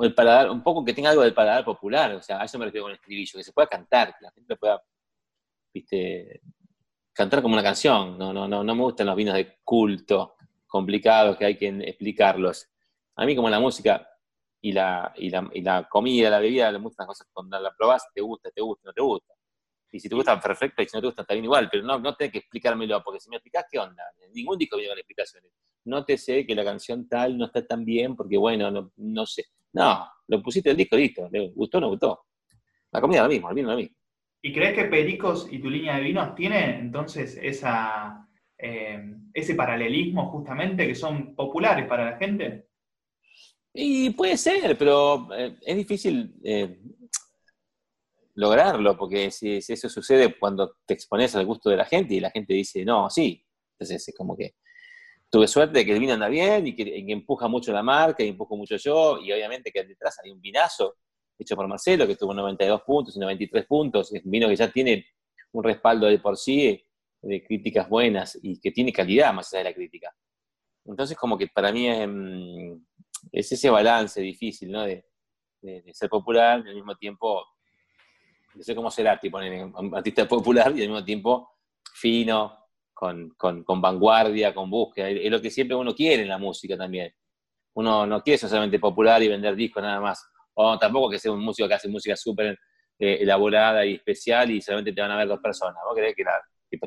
el 0.00 0.14
paladar, 0.14 0.50
un 0.50 0.62
poco 0.62 0.84
que 0.84 0.94
tenga 0.94 1.10
algo 1.10 1.22
del 1.22 1.34
paladar 1.34 1.64
popular, 1.64 2.14
o 2.14 2.22
sea, 2.22 2.40
a 2.40 2.44
eso 2.44 2.58
me 2.58 2.66
refiero 2.66 2.84
con 2.84 2.92
el 2.92 2.96
estribillo, 2.96 3.38
que 3.38 3.44
se 3.44 3.52
pueda 3.52 3.68
cantar, 3.68 4.16
que 4.16 4.24
la 4.24 4.30
gente 4.32 4.56
pueda, 4.56 4.82
viste, 5.72 6.40
cantar 7.12 7.42
como 7.42 7.54
una 7.54 7.62
canción. 7.62 8.16
No, 8.18 8.32
no, 8.32 8.48
no, 8.48 8.64
no 8.64 8.74
me 8.74 8.82
gustan 8.82 9.06
los 9.06 9.16
vinos 9.16 9.34
de 9.34 9.58
culto, 9.62 10.36
complicados, 10.66 11.36
que 11.36 11.44
hay 11.44 11.56
que 11.58 11.68
explicarlos. 11.68 12.68
A 13.16 13.26
mí 13.26 13.36
como 13.36 13.50
la 13.50 13.60
música 13.60 14.08
y 14.60 14.72
la, 14.72 15.12
y 15.16 15.30
la, 15.30 15.50
y 15.52 15.60
la 15.60 15.88
comida, 15.88 16.30
la 16.30 16.38
bebida, 16.38 16.76
muchas 16.78 17.06
cosas, 17.06 17.28
cuando 17.32 17.60
la 17.60 17.74
probás, 17.76 18.06
te 18.14 18.20
gusta, 18.20 18.50
te 18.50 18.62
gusta, 18.62 18.88
no 18.88 18.92
te 18.92 19.02
gusta. 19.02 19.34
Y 19.92 19.98
si 19.98 20.08
te 20.08 20.14
gusta, 20.14 20.40
perfecto, 20.40 20.82
y 20.82 20.88
si 20.88 20.96
no 20.96 21.00
te 21.00 21.06
gusta, 21.08 21.22
está 21.22 21.34
bien 21.34 21.44
igual, 21.44 21.68
pero 21.70 21.82
no, 21.82 21.98
no 21.98 22.14
tenés 22.14 22.32
que 22.32 22.38
explicármelo, 22.38 23.02
porque 23.02 23.20
si 23.20 23.28
me 23.28 23.36
explicás, 23.36 23.64
¿qué 23.70 23.78
onda? 23.78 24.04
Ningún 24.32 24.56
disco 24.56 24.76
viene 24.76 24.90
con 24.90 24.98
explicaciones. 24.98 25.50
No 25.84 26.04
te 26.04 26.16
sé 26.16 26.46
que 26.46 26.54
la 26.54 26.64
canción 26.64 27.08
tal 27.08 27.36
no 27.36 27.46
está 27.46 27.66
tan 27.66 27.84
bien, 27.84 28.14
porque 28.14 28.36
bueno, 28.36 28.70
no, 28.70 28.92
no 28.96 29.26
sé. 29.26 29.46
No, 29.72 30.06
lo 30.28 30.42
pusiste 30.42 30.70
el 30.70 30.76
disco, 30.76 30.96
listo. 30.96 31.28
¿Le 31.30 31.48
gustó 31.48 31.78
o 31.78 31.80
no 31.80 31.88
gustó? 31.88 32.26
La 32.92 33.00
comida 33.00 33.22
lo 33.22 33.28
mismo, 33.28 33.48
el 33.48 33.54
vino 33.54 33.70
lo 33.70 33.76
mismo. 33.76 33.96
¿Y 34.42 34.52
crees 34.52 34.74
que 34.74 34.84
Pericos 34.84 35.48
y 35.50 35.58
tu 35.58 35.68
línea 35.68 35.96
de 35.96 36.02
vinos 36.02 36.34
tiene 36.34 36.78
entonces 36.78 37.38
esa, 37.42 38.26
eh, 38.56 39.14
ese 39.34 39.54
paralelismo 39.54 40.30
justamente, 40.30 40.86
que 40.86 40.94
son 40.94 41.34
populares 41.34 41.86
para 41.86 42.12
la 42.12 42.16
gente? 42.16 42.66
Y 43.72 44.10
puede 44.10 44.36
ser, 44.36 44.76
pero 44.78 45.28
eh, 45.36 45.56
es 45.60 45.76
difícil 45.76 46.34
eh, 46.42 46.80
lograrlo, 48.40 48.96
porque 48.96 49.30
si, 49.30 49.58
eso 49.58 49.88
sucede 49.90 50.34
cuando 50.38 50.76
te 50.86 50.94
expones 50.94 51.36
al 51.36 51.44
gusto 51.44 51.68
de 51.68 51.76
la 51.76 51.84
gente 51.84 52.14
y 52.14 52.20
la 52.20 52.30
gente 52.30 52.54
dice, 52.54 52.86
no, 52.86 53.10
sí, 53.10 53.44
entonces 53.74 54.08
es 54.08 54.14
como 54.16 54.34
que 54.34 54.54
tuve 55.28 55.46
suerte 55.46 55.80
de 55.80 55.84
que 55.84 55.92
el 55.92 56.00
vino 56.00 56.14
anda 56.14 56.26
bien 56.28 56.66
y 56.66 56.74
que, 56.74 57.04
empuja 57.12 57.48
mucho 57.48 57.70
la 57.70 57.82
marca 57.82 58.24
y 58.24 58.28
empujo 58.28 58.56
mucho 58.56 58.76
yo, 58.76 59.18
y 59.20 59.30
obviamente 59.30 59.70
que 59.70 59.84
detrás 59.84 60.16
hay 60.24 60.30
un 60.30 60.40
vinazo 60.40 60.96
hecho 61.38 61.54
por 61.54 61.68
Marcelo, 61.68 62.06
que 62.06 62.16
tuvo 62.16 62.32
92 62.32 62.80
puntos 62.82 63.14
y 63.14 63.20
93 63.20 63.66
puntos, 63.66 64.12
es 64.14 64.24
un 64.24 64.30
vino 64.30 64.48
que 64.48 64.56
ya 64.56 64.72
tiene 64.72 65.06
un 65.52 65.62
respaldo 65.62 66.06
de 66.06 66.18
por 66.18 66.38
sí 66.38 66.82
de 67.20 67.44
críticas 67.44 67.90
buenas 67.90 68.38
y 68.42 68.58
que 68.58 68.70
tiene 68.70 68.90
calidad 68.90 69.34
más 69.34 69.52
allá 69.52 69.64
de 69.64 69.70
la 69.70 69.74
crítica. 69.74 70.10
Entonces 70.86 71.14
como 71.14 71.36
que 71.36 71.48
para 71.48 71.72
mí 71.72 71.86
es, 71.86 72.08
mm, 72.08 72.74
ese 73.32 73.68
balance 73.68 74.18
difícil, 74.22 74.70
¿no? 74.70 74.84
De, 74.84 75.04
de 75.60 75.92
ser 75.92 76.08
popular 76.08 76.62
y 76.64 76.70
al 76.70 76.74
mismo 76.74 76.96
tiempo 76.96 77.44
no 78.54 78.62
sé 78.62 78.74
cómo 78.74 78.90
será, 78.90 79.18
tipo, 79.18 79.38
un 79.38 79.94
artista 79.94 80.26
popular 80.26 80.72
y 80.76 80.82
al 80.82 80.88
mismo 80.88 81.04
tiempo 81.04 81.50
fino, 81.94 82.60
con, 82.94 83.80
vanguardia, 83.80 84.54
con 84.54 84.68
búsqueda. 84.68 85.08
Es 85.08 85.30
lo 85.30 85.40
que 85.40 85.50
siempre 85.50 85.76
uno 85.76 85.94
quiere 85.94 86.22
en 86.22 86.28
la 86.28 86.38
música 86.38 86.76
también. 86.76 87.12
Uno 87.74 88.06
no 88.06 88.22
quiere 88.22 88.38
ser 88.38 88.48
solamente 88.50 88.78
popular 88.78 89.22
y 89.22 89.28
vender 89.28 89.54
discos 89.56 89.82
nada 89.82 90.00
más. 90.00 90.22
O 90.54 90.78
tampoco 90.78 91.10
que 91.10 91.18
sea 91.18 91.32
un 91.32 91.40
músico 91.40 91.66
que 91.68 91.74
hace 91.74 91.88
música 91.88 92.16
súper 92.16 92.58
eh, 92.98 93.18
elaborada 93.20 93.86
y 93.86 93.94
especial 93.94 94.50
y 94.50 94.60
solamente 94.60 94.92
te 94.92 95.00
van 95.00 95.10
a 95.12 95.16
ver 95.16 95.28
dos 95.28 95.40
personas. 95.40 95.76
Vos 95.84 95.94
querés 95.94 96.14
que, 96.14 96.24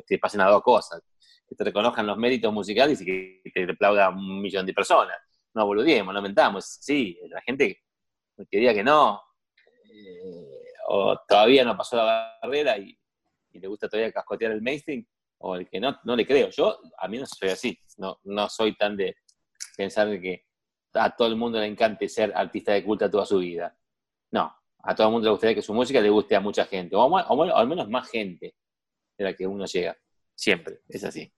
te 0.06 0.18
pasen 0.18 0.40
a 0.40 0.46
dos 0.46 0.62
cosas. 0.62 1.02
Que 1.48 1.56
te 1.56 1.64
reconozcan 1.64 2.06
los 2.06 2.16
méritos 2.16 2.52
musicales 2.52 3.00
y 3.00 3.04
que 3.04 3.42
te 3.52 3.70
aplauda 3.70 4.10
un 4.10 4.40
millón 4.40 4.64
de 4.66 4.72
personas. 4.72 5.16
no 5.54 5.66
boludiemos, 5.66 6.14
no 6.14 6.22
mentamos. 6.22 6.64
Sí, 6.80 7.18
la 7.28 7.40
gente 7.42 7.82
que 8.50 8.58
diga 8.58 8.72
que 8.72 8.84
no, 8.84 9.20
eh, 9.92 10.43
o 10.86 11.16
todavía 11.28 11.64
no 11.64 11.76
pasó 11.76 11.96
la 11.96 12.38
barrera 12.42 12.78
y, 12.78 12.98
le 13.52 13.68
gusta 13.68 13.88
todavía 13.88 14.10
cascotear 14.10 14.50
el 14.50 14.62
mainstream, 14.62 15.06
o 15.38 15.54
el 15.54 15.68
que 15.68 15.78
no, 15.78 15.96
no 16.02 16.16
le 16.16 16.26
creo. 16.26 16.50
Yo, 16.50 16.80
a 16.98 17.06
mí 17.06 17.18
no 17.18 17.26
soy 17.26 17.50
así, 17.50 17.78
no, 17.98 18.18
no 18.24 18.48
soy 18.48 18.74
tan 18.74 18.96
de 18.96 19.16
pensar 19.76 20.08
que 20.20 20.44
a 20.92 21.14
todo 21.14 21.28
el 21.28 21.36
mundo 21.36 21.60
le 21.60 21.66
encante 21.66 22.08
ser 22.08 22.32
artista 22.34 22.72
de 22.72 22.84
culto 22.84 23.08
toda 23.08 23.24
su 23.24 23.38
vida. 23.38 23.76
No, 24.32 24.52
a 24.82 24.94
todo 24.94 25.06
el 25.06 25.12
mundo 25.12 25.26
le 25.26 25.30
gustaría 25.32 25.54
que 25.54 25.62
su 25.62 25.72
música 25.72 26.00
le 26.00 26.10
guste 26.10 26.34
a 26.34 26.40
mucha 26.40 26.64
gente, 26.66 26.96
o, 26.96 27.16
al 27.16 27.68
menos 27.68 27.88
más 27.88 28.08
gente 28.10 28.56
de 29.16 29.24
la 29.24 29.34
que 29.34 29.46
uno 29.46 29.66
llega. 29.66 29.96
Siempre, 30.34 30.80
es 30.88 31.04
así. 31.04 31.32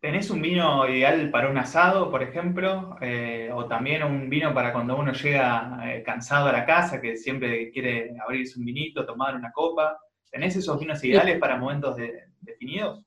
¿Tenés 0.00 0.30
un 0.30 0.40
vino 0.40 0.88
ideal 0.88 1.28
para 1.30 1.50
un 1.50 1.58
asado, 1.58 2.08
por 2.08 2.22
ejemplo? 2.22 2.96
Eh, 3.00 3.50
o 3.52 3.66
también 3.66 4.04
un 4.04 4.30
vino 4.30 4.54
para 4.54 4.72
cuando 4.72 4.96
uno 4.96 5.12
llega 5.12 5.80
eh, 5.84 6.04
cansado 6.04 6.46
a 6.46 6.52
la 6.52 6.64
casa, 6.64 7.00
que 7.00 7.16
siempre 7.16 7.72
quiere 7.72 8.14
abrirse 8.24 8.60
un 8.60 8.64
vinito, 8.64 9.04
tomar 9.04 9.34
una 9.34 9.50
copa. 9.50 9.98
¿Tenés 10.30 10.54
esos 10.54 10.78
vinos 10.78 11.02
ideales 11.02 11.40
para 11.40 11.56
momentos 11.56 11.96
definidos? 12.40 13.04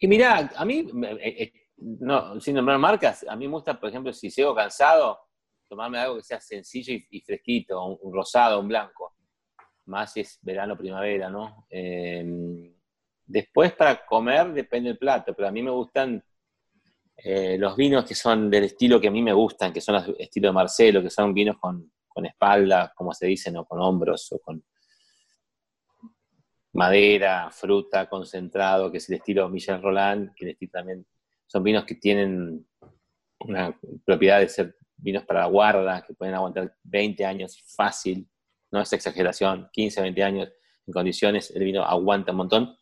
Y 0.00 0.08
mirá, 0.08 0.50
a 0.56 0.64
mí, 0.64 0.90
eh, 1.20 1.52
no, 1.76 2.40
sin 2.40 2.56
nombrar 2.56 2.78
marcas, 2.78 3.24
a 3.28 3.36
mí 3.36 3.46
me 3.46 3.52
gusta, 3.52 3.78
por 3.78 3.90
ejemplo, 3.90 4.12
si 4.12 4.30
llego 4.30 4.56
cansado, 4.56 5.20
tomarme 5.68 5.98
algo 6.00 6.16
que 6.16 6.24
sea 6.24 6.40
sencillo 6.40 6.94
y, 7.10 7.20
fresquito, 7.20 7.84
un, 7.84 8.12
rosado, 8.12 8.58
un 8.58 8.66
blanco. 8.66 9.14
Más 9.84 10.12
si 10.12 10.20
es 10.20 10.38
verano, 10.42 10.76
primavera, 10.76 11.30
¿no? 11.30 11.64
Después 13.28 13.74
para 13.74 14.06
comer 14.06 14.52
depende 14.54 14.88
del 14.88 14.98
plato, 14.98 15.34
pero 15.34 15.48
a 15.48 15.52
mí 15.52 15.62
me 15.62 15.70
gustan 15.70 16.24
eh, 17.14 17.58
los 17.58 17.76
vinos 17.76 18.06
que 18.06 18.14
son 18.14 18.48
del 18.48 18.64
estilo 18.64 18.98
que 18.98 19.08
a 19.08 19.10
mí 19.10 19.20
me 19.20 19.34
gustan, 19.34 19.70
que 19.70 19.82
son 19.82 19.96
los 19.96 20.08
estilo 20.18 20.48
de 20.48 20.54
Marcelo, 20.54 21.02
que 21.02 21.10
son 21.10 21.34
vinos 21.34 21.58
con, 21.60 21.92
con 22.08 22.24
espalda, 22.24 22.90
como 22.96 23.12
se 23.12 23.26
dice, 23.26 23.52
o 23.56 23.66
con 23.66 23.80
hombros, 23.80 24.32
o 24.32 24.38
con 24.38 24.64
madera, 26.72 27.50
fruta, 27.50 28.08
concentrado, 28.08 28.90
que 28.90 28.96
es 28.96 29.08
el 29.10 29.16
estilo 29.16 29.48
Michel 29.50 29.82
Roland, 29.82 30.32
que 30.34 30.46
el 30.46 30.50
estilo 30.52 30.70
también 30.72 31.06
son 31.46 31.62
vinos 31.62 31.84
que 31.84 31.96
tienen 31.96 32.66
una 33.40 33.78
propiedad 34.06 34.40
de 34.40 34.48
ser 34.48 34.76
vinos 34.96 35.24
para 35.24 35.40
la 35.40 35.46
guarda, 35.46 36.02
que 36.02 36.14
pueden 36.14 36.34
aguantar 36.34 36.74
20 36.82 37.26
años 37.26 37.62
fácil, 37.76 38.26
no 38.70 38.80
es 38.80 38.92
exageración, 38.92 39.68
15, 39.72 40.00
20 40.00 40.22
años 40.22 40.48
en 40.86 40.92
condiciones, 40.92 41.50
el 41.50 41.64
vino 41.64 41.82
aguanta 41.84 42.32
un 42.32 42.38
montón. 42.38 42.76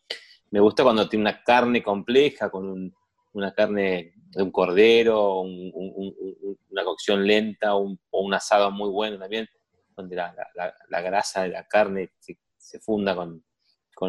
Me 0.51 0.59
gusta 0.59 0.83
cuando 0.83 1.09
tiene 1.09 1.23
una 1.23 1.43
carne 1.43 1.83
compleja, 1.83 2.49
con 2.49 2.93
una 3.33 3.53
carne 3.53 4.13
de 4.15 4.43
un 4.43 4.51
cordero, 4.51 5.41
una 5.41 6.83
cocción 6.83 7.25
lenta 7.25 7.75
o 7.75 7.97
un 8.11 8.33
asado 8.33 8.71
muy 8.71 8.89
bueno 8.89 9.17
también, 9.17 9.47
donde 9.95 10.15
la, 10.15 11.01
grasa 11.01 11.43
de 11.43 11.49
la 11.49 11.67
carne 11.67 12.11
se, 12.19 12.79
funda 12.79 13.15
con, 13.15 13.43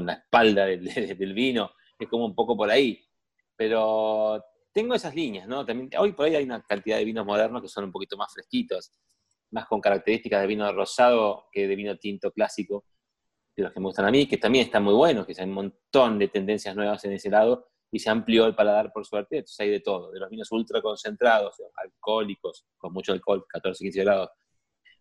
la 0.06 0.12
espalda 0.12 0.66
del, 0.66 1.34
vino, 1.34 1.70
es 1.98 2.08
como 2.08 2.26
un 2.26 2.34
poco 2.34 2.56
por 2.56 2.70
ahí. 2.70 3.04
Pero 3.56 4.44
tengo 4.72 4.94
esas 4.94 5.14
líneas, 5.14 5.48
¿no? 5.48 5.66
Hoy 5.98 6.12
por 6.12 6.26
ahí 6.26 6.36
hay 6.36 6.44
una 6.44 6.62
cantidad 6.62 6.98
de 6.98 7.04
vinos 7.04 7.26
modernos 7.26 7.62
que 7.62 7.68
son 7.68 7.84
un 7.84 7.92
poquito 7.92 8.16
más 8.16 8.32
fresquitos, 8.32 8.92
más 9.50 9.66
con 9.66 9.80
características 9.80 10.42
de 10.42 10.46
vino 10.46 10.70
rosado 10.72 11.46
que 11.50 11.66
de 11.66 11.74
vino 11.74 11.96
tinto 11.96 12.30
clásico, 12.30 12.84
de 13.58 13.64
los 13.64 13.72
que 13.72 13.80
me 13.80 13.86
gustan 13.86 14.06
a 14.06 14.10
mí, 14.12 14.26
que 14.26 14.38
también 14.38 14.66
están 14.66 14.84
muy 14.84 14.94
buenos, 14.94 15.26
que 15.26 15.34
hay 15.36 15.48
un 15.48 15.54
montón 15.54 16.18
de 16.18 16.28
tendencias 16.28 16.76
nuevas 16.76 17.04
en 17.04 17.12
ese 17.12 17.28
lado 17.28 17.66
y 17.90 17.98
se 17.98 18.08
amplió 18.08 18.46
el 18.46 18.54
paladar 18.54 18.92
por 18.92 19.04
suerte, 19.04 19.38
entonces 19.38 19.58
hay 19.58 19.70
de 19.70 19.80
todo, 19.80 20.12
de 20.12 20.20
los 20.20 20.30
vinos 20.30 20.52
ultra 20.52 20.80
concentrados, 20.80 21.60
alcohólicos, 21.74 22.66
con 22.76 22.92
mucho 22.92 23.12
alcohol, 23.12 23.44
14, 23.48 23.82
15 23.84 24.04
grados, 24.04 24.30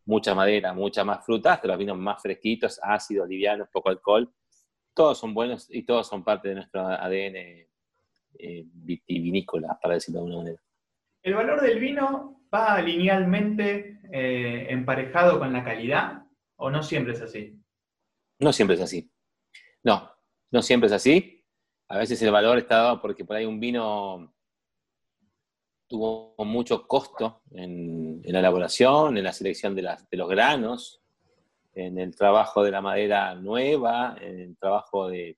mucha 0.06 0.34
madera, 0.34 0.74
mucha 0.74 1.04
más 1.04 1.24
fruta, 1.24 1.54
hasta 1.54 1.68
los 1.68 1.78
vinos 1.78 1.98
más 1.98 2.20
fresquitos, 2.20 2.80
ácidos, 2.82 3.30
livianos, 3.30 3.67
poco 3.72 3.89
alcohol, 3.89 4.34
todos 4.96 5.20
son 5.20 5.36
buenos 5.36 5.67
y 5.70 5.84
todos 5.84 6.08
son 6.08 6.24
parte 6.24 6.50
de 6.50 6.56
nuestro 6.56 6.82
ADN 6.82 7.36
eh, 7.36 8.63
vitivinícola, 8.65 9.78
para 9.80 9.96
decirlo 9.96 10.22
de 10.22 10.26
alguna 10.26 10.43
manera. 10.43 10.62
¿El 11.22 11.34
valor 11.36 11.62
del 11.62 11.80
vino 11.80 12.41
va 12.52 12.82
linealmente 12.82 14.00
eh, 14.12 14.67
emparejado 14.70 15.38
con 15.38 15.54
la 15.54 15.63
calidad 15.63 16.24
o 16.56 16.72
no 16.72 16.82
siempre 16.82 17.13
es 17.13 17.22
así? 17.22 17.62
No 18.39 18.54
siempre 18.54 18.76
es 18.76 18.82
así. 18.82 19.12
No, 19.84 20.12
no 20.52 20.62
siempre 20.62 20.88
es 20.88 20.93
así. 20.93 21.45
A 21.89 21.97
veces 21.97 22.21
el 22.21 22.32
valor 22.32 22.58
está 22.58 22.78
dado 22.78 23.02
porque 23.02 23.26
por 23.26 23.36
ahí 23.36 23.45
un 23.45 23.60
vino 23.60 24.34
tuvo 25.88 26.36
mucho 26.39 26.86
costo 26.86 27.41
en, 27.52 28.21
la 28.23 28.39
elaboración, 28.39 29.17
en 29.17 29.23
la 29.23 29.32
selección 29.32 29.73
de, 29.73 29.84
los 30.12 30.30
granos, 30.30 31.02
en 31.73 31.97
el 31.97 32.15
trabajo 32.15 32.63
de 32.63 32.71
la 32.71 32.82
madera 32.82 33.36
nueva, 33.36 34.17
en 34.19 34.39
el 34.39 34.58
trabajo 34.58 35.08
de 35.08 35.38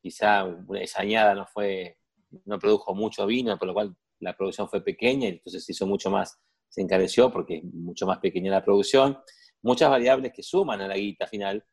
quizá 0.00 0.46
esa 0.74 1.02
añada 1.02 1.34
no 1.34 1.46
fue 1.46 1.98
no 2.44 2.58
produjo 2.58 2.94
mucho 2.94 3.26
vino, 3.26 3.58
por 3.58 3.68
lo 3.68 3.74
cual 3.74 3.96
la 4.20 4.36
producción 4.36 4.68
fue 4.68 4.82
pequeña 4.82 5.26
y 5.26 5.32
entonces 5.32 5.64
se 5.64 5.72
hizo 5.72 5.86
mucho 5.86 6.10
más, 6.10 6.38
se 6.68 6.82
encareció 6.82 7.30
porque 7.30 7.56
es 7.56 7.64
mucho 7.64 8.06
más 8.06 8.18
pequeña 8.18 8.50
la 8.50 8.64
producción. 8.64 9.18
Muchas 9.62 9.90
variables 9.90 10.32
que 10.32 10.42
suman 10.42 10.80
a 10.80 10.88
la 10.88 10.96
guita 10.96 11.26
final, 11.26 11.64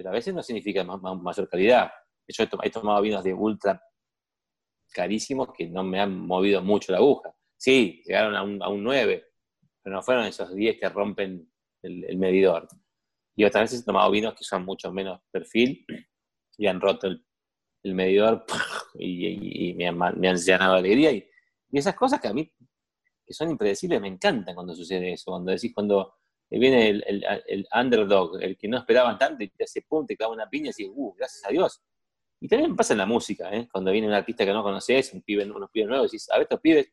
pero 0.00 0.08
a 0.08 0.14
veces 0.14 0.32
no 0.32 0.42
significa 0.42 0.82
mayor 0.82 1.46
calidad. 1.46 1.90
Yo 2.26 2.44
he 2.62 2.70
tomado 2.70 3.02
vinos 3.02 3.22
de 3.22 3.34
ultra 3.34 3.78
carísimos 4.94 5.50
que 5.52 5.68
no 5.68 5.84
me 5.84 6.00
han 6.00 6.18
movido 6.18 6.62
mucho 6.62 6.92
la 6.92 6.96
aguja. 6.96 7.34
Sí, 7.58 8.02
llegaron 8.06 8.34
a 8.34 8.42
un, 8.42 8.62
a 8.62 8.70
9, 8.70 9.26
pero 9.82 9.96
no 9.96 10.02
fueron 10.02 10.24
esos 10.24 10.54
10 10.54 10.80
que 10.80 10.88
rompen 10.88 11.52
el, 11.82 12.16
medidor. 12.16 12.66
Y 13.36 13.44
otras 13.44 13.64
veces 13.64 13.82
he 13.82 13.84
tomado 13.84 14.10
vinos 14.10 14.32
que 14.32 14.42
son 14.42 14.64
mucho 14.64 14.90
menos 14.90 15.20
perfil 15.30 15.84
y 16.56 16.66
han 16.66 16.80
roto 16.80 17.06
el, 17.06 17.94
medidor 17.94 18.46
y, 18.98 19.74
me, 19.74 19.86
han, 19.86 20.36
llenado 20.36 20.72
de 20.72 20.78
alegría. 20.78 21.12
Y, 21.12 21.28
esas 21.72 21.94
cosas 21.94 22.22
que 22.22 22.28
a 22.28 22.32
mí, 22.32 22.50
que 23.26 23.34
son 23.34 23.50
impredecibles, 23.50 24.00
me 24.00 24.08
encantan 24.08 24.54
cuando 24.54 24.74
sucede 24.74 25.12
eso. 25.12 25.30
Cuando 25.32 25.52
decís, 25.52 25.74
cuando 25.74 26.19
viene 26.58 26.88
el, 26.88 27.66
underdog, 27.74 28.42
el 28.42 28.56
que 28.56 28.68
no 28.68 28.78
esperaban 28.78 29.16
tanto 29.18 29.44
y 29.44 29.48
te 29.48 29.64
hace 29.64 29.82
pum, 29.82 30.06
te 30.06 30.16
clava 30.16 30.32
una 30.32 30.48
piña 30.48 30.66
y 30.66 30.68
decís, 30.68 30.90
uh, 30.92 31.14
gracias 31.14 31.44
a 31.46 31.50
Dios. 31.50 31.80
Y 32.40 32.48
también 32.48 32.74
pasa 32.74 32.94
en 32.94 32.98
la 32.98 33.06
música, 33.06 33.52
¿eh? 33.52 33.68
cuando 33.70 33.92
viene 33.92 34.08
un 34.08 34.14
artista 34.14 34.44
que 34.44 34.52
no 34.52 34.62
conoces, 34.62 35.12
un 35.12 35.22
pibe, 35.22 35.44
unos 35.50 35.70
pibes 35.70 35.88
nuevos, 35.88 36.10
decís, 36.10 36.28
a 36.30 36.34
ver 36.34 36.42
estos 36.42 36.60
pibes, 36.60 36.90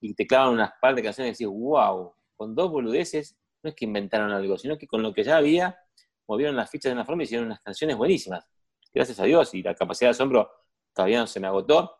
y 0.00 0.14
te 0.14 0.26
clavan 0.26 0.54
unas 0.54 0.72
par 0.80 0.94
de 0.94 1.02
canciones 1.02 1.40
y 1.40 1.44
decís, 1.44 1.58
wow, 1.58 2.14
con 2.36 2.54
dos 2.54 2.70
boludeces, 2.70 3.36
no 3.62 3.70
es 3.70 3.76
que 3.76 3.84
inventaron 3.84 4.30
algo, 4.32 4.56
sino 4.56 4.78
que 4.78 4.86
con 4.86 5.02
lo 5.02 5.12
que 5.12 5.22
ya 5.22 5.36
había, 5.36 5.78
movieron 6.26 6.56
las 6.56 6.70
fichas 6.70 6.90
de 6.90 6.94
una 6.94 7.04
forma 7.04 7.22
y 7.22 7.24
hicieron 7.24 7.46
unas 7.46 7.60
canciones 7.60 7.96
buenísimas 7.96 8.44
gracias 8.92 9.20
a 9.20 9.24
Dios, 9.24 9.54
y 9.54 9.62
la 9.62 9.74
capacidad 9.74 10.08
de 10.08 10.12
asombro 10.12 10.50
todavía 10.92 11.20
no 11.20 11.26
se 11.26 11.40
me 11.40 11.46
agotó 11.46 11.94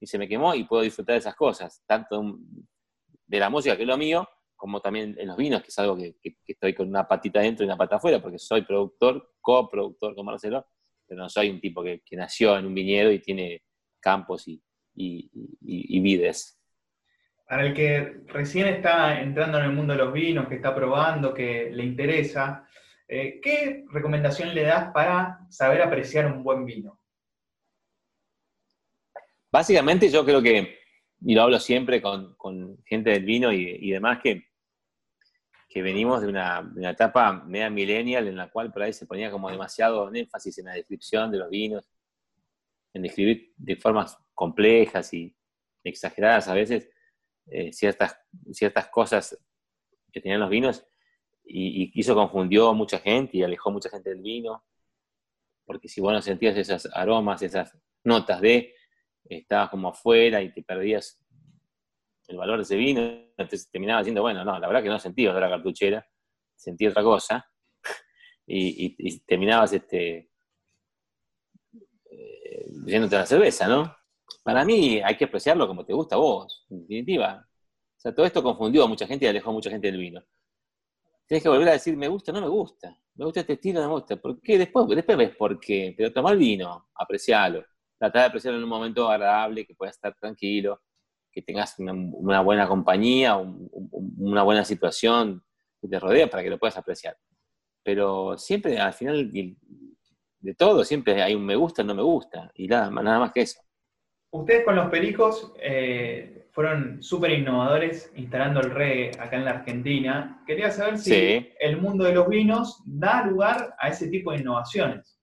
y 0.00 0.06
se 0.06 0.18
me 0.18 0.26
quemó 0.26 0.54
y 0.54 0.64
puedo 0.64 0.82
disfrutar 0.82 1.14
de 1.14 1.18
esas 1.18 1.36
cosas, 1.36 1.82
tanto 1.86 2.38
de 3.26 3.38
la 3.38 3.50
música, 3.50 3.76
que 3.76 3.82
es 3.82 3.88
lo 3.88 3.96
mío, 3.96 4.28
como 4.60 4.80
también 4.80 5.16
en 5.18 5.28
los 5.28 5.36
vinos, 5.36 5.62
que 5.62 5.68
es 5.68 5.78
algo 5.78 5.96
que, 5.96 6.14
estoy 6.46 6.74
con 6.74 6.88
una 6.88 7.08
patita 7.08 7.40
dentro 7.40 7.64
y 7.64 7.68
una 7.68 7.76
pata 7.76 7.96
afuera, 7.96 8.20
porque 8.20 8.38
soy 8.38 8.62
productor, 8.62 9.32
coproductor 9.40 10.14
con 10.14 10.26
Marcelo, 10.26 10.66
pero 11.06 11.22
no 11.22 11.28
soy 11.28 11.50
un 11.50 11.60
tipo 11.60 11.82
que, 11.82 12.02
nació 12.12 12.56
en 12.58 12.66
un 12.66 12.74
viñedo 12.74 13.10
y 13.10 13.20
tiene 13.20 13.62
campos 13.98 14.46
y, 14.46 14.62
y, 14.94 16.00
vides. 16.00 16.60
Para 17.48 17.66
el 17.66 17.74
que 17.74 18.20
recién 18.26 18.66
está 18.68 19.20
entrando 19.20 19.58
en 19.58 19.64
el 19.64 19.72
mundo 19.72 19.94
de 19.94 19.98
los 19.98 20.12
vinos, 20.12 20.46
que 20.46 20.56
está 20.56 20.74
probando, 20.74 21.34
que 21.34 21.70
le 21.72 21.82
interesa, 21.82 22.68
eh, 23.12 23.40
¿Qué 23.42 23.84
recomendación 23.90 24.54
le 24.54 24.62
das 24.62 24.92
para 24.92 25.40
saber 25.48 25.82
apreciar 25.82 26.26
un 26.32 26.44
buen 26.44 26.64
vino? 26.64 27.00
Básicamente 29.50 30.08
yo 30.08 30.24
creo 30.24 30.40
que, 30.40 30.78
y 31.20 31.34
lo 31.34 31.42
hablo 31.42 31.58
siempre 31.58 32.00
con, 32.00 32.36
gente 32.84 33.10
del 33.10 33.24
vino 33.24 33.52
y, 33.52 33.90
demás, 33.90 34.20
que, 34.22 34.49
que 35.70 35.82
venimos 35.82 36.20
de 36.20 36.26
una, 36.26 36.68
etapa 36.90 37.32
media 37.32 37.70
millennial 37.70 38.26
en 38.26 38.36
la 38.36 38.50
cual 38.50 38.72
por 38.72 38.82
ahí 38.82 38.92
se 38.92 39.06
ponía 39.06 39.30
como 39.30 39.48
demasiado 39.48 40.12
énfasis 40.12 40.58
en 40.58 40.64
la 40.66 40.74
descripción 40.74 41.30
de 41.30 41.38
los 41.38 41.48
vinos, 41.48 41.88
en 42.92 43.02
describir 43.02 43.54
de 43.56 43.76
formas 43.76 44.18
complejas 44.34 45.14
y 45.14 45.32
exageradas 45.84 46.48
a 46.48 46.54
veces 46.54 46.90
eh, 47.46 47.72
ciertas, 47.72 48.18
ciertas 48.50 48.88
cosas 48.88 49.38
que 50.12 50.20
tenían 50.20 50.40
los 50.40 50.50
vinos 50.50 50.84
y, 51.44 51.92
y, 51.94 52.00
eso 52.00 52.16
confundió 52.16 52.68
a 52.68 52.74
mucha 52.74 52.98
gente 52.98 53.38
y 53.38 53.44
alejó 53.44 53.70
a 53.70 53.72
mucha 53.72 53.90
gente 53.90 54.10
del 54.10 54.22
vino, 54.22 54.64
porque 55.64 55.88
si 55.88 56.00
vos 56.00 56.12
no 56.12 56.20
sentías 56.20 56.56
esos 56.56 56.88
aromas, 56.92 57.42
esas 57.42 57.78
notas 58.02 58.40
de, 58.40 58.74
estabas 59.24 59.70
como 59.70 59.88
afuera 59.88 60.42
y 60.42 60.52
te 60.52 60.64
perdías 60.64 61.20
el 62.30 62.36
valor 62.36 62.56
de 62.58 62.62
ese 62.62 62.76
vino, 62.76 63.00
entonces 63.00 63.70
terminabas 63.70 64.04
diciendo, 64.04 64.22
bueno, 64.22 64.44
no, 64.44 64.58
la 64.58 64.66
verdad 64.66 64.82
que 64.82 64.88
no 64.88 64.98
sentí 64.98 65.26
otra 65.26 65.48
cartuchera, 65.48 66.06
sentí 66.54 66.86
otra 66.86 67.02
cosa, 67.02 67.44
y, 68.46 69.20
terminabas 69.20 69.72
este, 69.72 70.30
eh, 72.10 72.66
la 72.86 73.26
cerveza, 73.26 73.66
¿no? 73.68 73.94
Para 74.42 74.64
mí 74.64 75.00
hay 75.04 75.16
que 75.16 75.24
apreciarlo 75.24 75.66
como 75.66 75.84
te 75.84 75.92
gusta 75.92 76.14
a 76.14 76.18
vos, 76.18 76.66
en 76.70 76.80
definitiva. 76.80 77.46
O 77.46 78.00
sea, 78.00 78.14
todo 78.14 78.24
esto 78.24 78.42
confundió 78.42 78.84
a 78.84 78.86
mucha 78.86 79.06
gente 79.06 79.26
y 79.26 79.28
alejó 79.28 79.50
a 79.50 79.54
mucha 79.54 79.70
gente 79.70 79.88
del 79.88 80.00
vino. 80.00 80.22
Tienes 81.26 81.42
que 81.42 81.48
volver 81.48 81.68
a 81.68 81.72
decir, 81.72 81.96
me 81.96 82.08
gusta, 82.08 82.32
no 82.32 82.40
me 82.40 82.48
gusta. 82.48 82.96
Me 83.14 83.24
gusta 83.24 83.40
este 83.40 83.52
estilo, 83.54 83.80
no 83.80 83.88
me 83.88 83.94
gusta. 83.94 84.16
¿Por 84.16 84.40
qué? 84.40 84.56
Después, 84.58 84.88
después 84.88 85.18
ves 85.18 85.36
por 85.36 85.60
qué. 85.60 85.94
Pero 85.96 86.12
tomar 86.12 86.36
vino, 86.36 86.88
apreciarlo. 86.94 87.64
Tratar 87.98 88.22
de 88.22 88.28
apreciarlo 88.28 88.58
en 88.58 88.64
un 88.64 88.70
momento 88.70 89.08
agradable, 89.08 89.66
que 89.66 89.74
puedas 89.74 89.94
estar 89.96 90.16
tranquilo, 90.18 90.80
que 91.32 91.42
tengas 91.42 91.76
una, 91.78 92.40
buena 92.40 92.66
compañía, 92.66 93.36
una 93.36 94.42
buena 94.42 94.64
situación 94.64 95.42
que 95.80 95.88
te 95.88 95.98
rodea 95.98 96.28
para 96.28 96.42
que 96.42 96.50
lo 96.50 96.58
puedas 96.58 96.76
apreciar. 96.76 97.16
Pero 97.82 98.36
siempre, 98.36 98.78
al 98.78 98.92
final 98.92 99.30
de 99.32 100.54
todo, 100.54 100.84
siempre 100.84 101.22
hay 101.22 101.34
un 101.34 101.44
me 101.44 101.56
gusta, 101.56 101.82
no 101.82 101.94
me 101.94 102.02
gusta. 102.02 102.50
Y 102.54 102.66
nada, 102.66 102.90
nada 102.90 103.18
más 103.18 103.32
que 103.32 103.42
eso. 103.42 103.60
Ustedes 104.32 104.64
con 104.64 104.76
los 104.76 104.88
pericos 104.90 105.52
eh, 105.58 106.48
fueron 106.52 107.02
súper 107.02 107.32
innovadores 107.32 108.12
instalando 108.14 108.60
el 108.60 108.70
reggae 108.70 109.10
acá 109.18 109.36
en 109.36 109.44
la 109.44 109.50
Argentina. 109.52 110.42
Quería 110.46 110.70
saber 110.70 110.98
si 110.98 111.52
el 111.58 111.80
mundo 111.80 112.04
de 112.04 112.14
los 112.14 112.28
vinos 112.28 112.82
da 112.86 113.24
lugar 113.24 113.74
a 113.78 113.88
ese 113.88 114.08
tipo 114.08 114.32
de 114.32 114.38
innovaciones. 114.38 115.20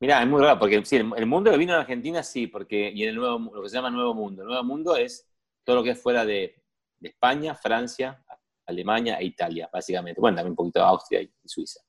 Mirá, 0.00 0.20
es 0.20 0.28
muy 0.28 0.40
raro, 0.40 0.58
porque 0.58 0.84
sí, 0.84 0.96
el, 0.96 1.26
mundo 1.26 1.50
de 1.50 1.56
los 1.56 1.58
vinos 1.60 1.74
en 1.74 1.80
Argentina 1.80 2.24
sí, 2.24 2.48
porque, 2.48 2.90
y 2.92 3.04
en 3.04 3.10
el 3.10 3.14
nuevo, 3.14 3.54
lo 3.54 3.62
que 3.62 3.68
se 3.68 3.76
llama 3.76 3.90
Nuevo 3.90 4.14
Mundo. 4.14 4.42
El 4.42 4.48
Nuevo 4.48 4.64
Mundo 4.64 4.96
es 4.96 5.31
todo 5.64 5.76
lo 5.76 5.82
que 5.82 5.90
es 5.90 6.02
fuera 6.02 6.24
de, 6.24 6.62
España, 7.00 7.56
Francia, 7.56 8.24
Alemania 8.64 9.16
e 9.18 9.24
Italia, 9.24 9.68
básicamente. 9.72 10.20
Bueno, 10.20 10.36
también 10.36 10.52
un 10.52 10.56
poquito 10.56 10.78
de 10.78 10.84
Austria 10.84 11.20
y 11.20 11.32
Suiza. 11.44 11.80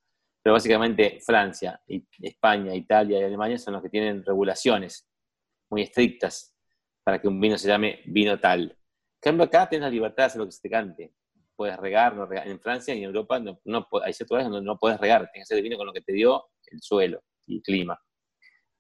Pero 0.42 0.54
básicamente 0.54 1.20
Francia, 1.24 1.80
España, 2.20 2.74
Italia 2.74 3.20
y 3.20 3.24
Alemania 3.24 3.60
son 3.60 3.76
los 3.76 3.84
que 3.84 3.90
tienen 3.90 4.26
regulaciones 4.26 5.08
muy 5.70 5.84
estrictas 5.84 6.54
para 7.04 7.22
que 7.22 7.28
un 7.28 7.40
vino 7.40 7.58
se 7.58 7.68
llame 7.68 8.02
vino 8.06 8.40
tal. 8.40 8.62
En 8.72 8.78
cambio, 9.20 9.46
acá 9.46 9.70
tienes 9.70 9.86
la 9.86 9.92
libertad 9.92 10.24
de 10.24 10.26
hacer 10.26 10.40
lo 10.40 10.46
que 10.46 10.52
se 10.52 10.62
te 10.62 10.70
cante. 10.70 11.14
Puedes 11.56 11.78
regar, 11.78 12.16
no 12.16 12.26
regar. 12.26 12.48
En 12.48 12.60
Francia 12.60 12.96
y 12.96 13.00
en 13.00 13.04
Europa 13.06 13.40
no, 13.40 13.60
no, 13.66 13.88
hay 14.04 14.14
ciertos 14.14 14.32
lugares 14.32 14.52
donde 14.52 14.66
no 14.66 14.78
puedes 14.78 15.00
regar, 15.00 15.30
tienes 15.32 15.48
que 15.48 15.54
hacer 15.54 15.58
el 15.58 15.64
vino 15.64 15.78
con 15.78 15.86
lo 15.86 15.94
que 15.94 16.02
te 16.02 16.12
dio 16.12 16.46
el 16.72 16.82
suelo 16.82 17.24
y 17.46 17.58
el 17.58 17.62
clima. 17.62 18.00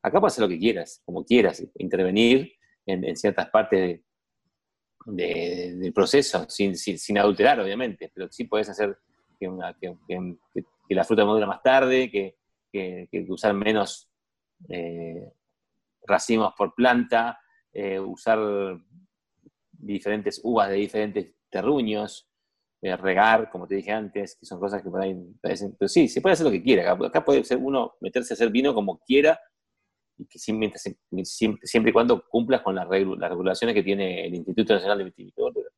Acá 0.01 0.19
puedes 0.19 0.33
hacer 0.33 0.43
lo 0.43 0.49
que 0.49 0.59
quieras, 0.59 1.01
como 1.05 1.23
quieras, 1.23 1.63
intervenir 1.75 2.53
en, 2.85 3.15
ciertas 3.15 3.49
partes 3.49 4.01
del 5.05 5.93
proceso, 5.93 6.45
sin, 6.49 6.75
sin, 6.75 7.17
adulterar, 7.17 7.59
obviamente, 7.59 8.11
pero 8.13 8.31
sí 8.31 8.45
puedes 8.45 8.69
hacer 8.69 8.97
que, 9.39 9.49
la 10.89 11.03
fruta 11.03 11.25
madura 11.25 11.47
más 11.47 11.61
tarde, 11.61 12.09
que, 12.09 12.35
usar 13.29 13.53
menos 13.53 14.09
eh, 14.69 15.31
racimos 16.05 16.53
por 16.57 16.73
planta, 16.73 17.39
eh, 17.71 17.99
usar 17.99 18.39
diferentes 19.71 20.39
uvas 20.43 20.69
de 20.69 20.75
diferentes 20.75 21.35
terruños, 21.49 22.29
eh, 22.81 22.97
regar, 22.97 23.49
como 23.49 23.67
te 23.67 23.75
dije 23.75 23.91
antes, 23.91 24.35
que 24.37 24.45
son 24.45 24.59
cosas 24.59 24.81
que 24.81 24.89
por 24.89 25.01
ahí 25.01 25.15
parecen. 25.41 25.75
Pero 25.79 25.87
sí, 25.87 26.07
se 26.07 26.21
puede 26.21 26.33
hacer 26.33 26.45
lo 26.45 26.51
que 26.51 26.61
quiera. 26.61 26.91
Acá, 26.91 27.23
puede 27.23 27.43
ser 27.43 27.57
uno 27.57 27.93
meterse 28.01 28.33
a 28.33 28.35
hacer 28.35 28.49
vino 28.49 28.73
como 28.73 28.99
quiera 28.99 29.39
y 30.17 30.25
que 30.25 30.39
siempre, 30.39 30.71
siempre, 31.23 31.89
y 31.89 31.93
cuando 31.93 32.27
cumplas 32.27 32.61
con 32.61 32.75
las, 32.75 32.87
las 32.89 33.29
regulaciones 33.29 33.73
que 33.73 33.83
tiene 33.83 34.25
el 34.27 34.35
Instituto 34.35 34.73
Nacional 34.73 34.97
de 34.97 35.03
Viticultura. 35.05 35.69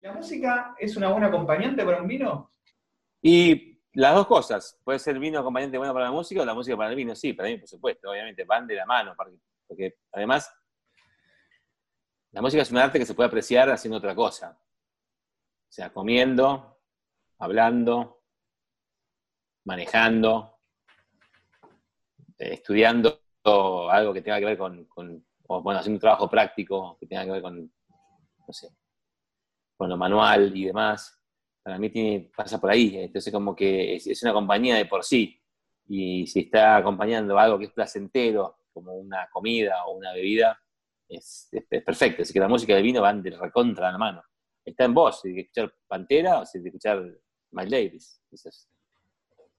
¿La 0.00 0.12
música 0.12 0.74
es 0.78 0.96
una 0.96 1.08
buena 1.10 1.26
acompañante 1.26 1.84
para 1.84 2.00
un 2.00 2.08
vino? 2.08 2.52
Y 3.20 3.78
las 3.94 4.14
dos 4.14 4.26
cosas. 4.26 4.78
Puede 4.84 4.98
ser 4.98 5.14
el 5.14 5.20
vino 5.20 5.40
acompañante 5.40 5.76
bueno 5.76 5.92
para 5.92 6.06
la 6.06 6.12
música 6.12 6.42
o 6.42 6.44
la 6.44 6.54
música 6.54 6.76
para 6.76 6.90
el 6.90 6.96
vino. 6.96 7.14
Sí, 7.14 7.32
para 7.32 7.48
mí, 7.48 7.56
por 7.58 7.68
supuesto. 7.68 8.10
Obviamente, 8.10 8.44
van 8.44 8.66
de 8.66 8.76
la 8.76 8.86
mano. 8.86 9.14
Porque, 9.66 9.96
además, 10.12 10.52
la 12.30 12.40
música 12.40 12.62
es 12.62 12.70
un 12.70 12.78
arte 12.78 12.98
que 12.98 13.06
se 13.06 13.14
puede 13.14 13.26
apreciar 13.26 13.70
haciendo 13.70 13.98
otra 13.98 14.14
cosa. 14.14 14.56
O 14.60 15.72
sea, 15.72 15.92
comiendo, 15.92 16.78
hablando, 17.38 18.22
manejando, 19.64 20.58
eh, 22.38 22.62
algo 23.90 24.12
que 24.12 24.22
tenga 24.22 24.38
que 24.38 24.44
ver 24.44 24.58
con, 24.58 24.86
bueno, 25.46 25.78
haciendo 25.78 25.96
un 25.96 26.00
trabajo 26.00 26.28
práctico 26.28 26.96
que 26.98 27.06
tenga 27.06 27.24
que 27.24 27.32
ver 27.32 27.42
con, 27.42 27.58
no 27.58 28.52
sé, 28.52 28.68
con 29.76 29.88
lo 29.88 29.96
manual 29.96 30.56
y 30.56 30.66
demás 30.66 31.18
para 31.68 31.78
mí 31.78 31.90
tiene, 31.90 32.30
pasa 32.34 32.58
por 32.58 32.70
ahí. 32.70 32.96
Entonces, 32.96 33.30
como 33.30 33.54
que 33.54 33.96
es, 33.96 34.22
una 34.22 34.32
compañía 34.32 34.76
de 34.76 34.86
por 34.86 35.04
sí. 35.04 35.38
Y 35.86 36.26
si 36.26 36.40
está 36.40 36.78
acompañando 36.78 37.38
algo 37.38 37.58
que 37.58 37.66
es 37.66 37.72
placentero, 37.72 38.60
como 38.72 38.94
una 38.94 39.28
comida 39.30 39.84
o 39.84 39.92
una 39.98 40.14
bebida, 40.14 40.58
es, 41.06 41.50
perfecto. 41.84 42.22
Así 42.22 42.32
que 42.32 42.40
la 42.40 42.48
música 42.48 42.74
del 42.74 42.84
vino 42.84 43.02
van 43.02 43.22
de 43.22 43.32
recontra 43.32 43.90
a 43.90 43.92
la 43.92 43.98
mano. 43.98 44.22
Está 44.64 44.84
en 44.84 44.94
vos, 44.94 45.20
si 45.20 45.34
que 45.34 45.40
escuchar 45.42 45.74
Pantera 45.86 46.40
o 46.40 46.46
si 46.46 46.62
que 46.62 46.68
escuchar 46.68 47.02
My 47.50 47.64
Ladies. 47.64 48.22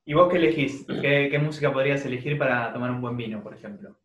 ¿Y 0.10 0.16
vos 0.16 0.28
qué 0.28 0.38
elegís? 0.38 0.88
¿Qué, 0.88 1.38
música 1.38 1.72
podrías 1.72 2.04
elegir 2.04 2.36
para 2.36 2.74
tomar 2.74 2.90
un 2.90 3.00
buen 3.00 3.16
vino, 3.16 3.44
por 3.44 3.54
ejemplo? 3.54 3.96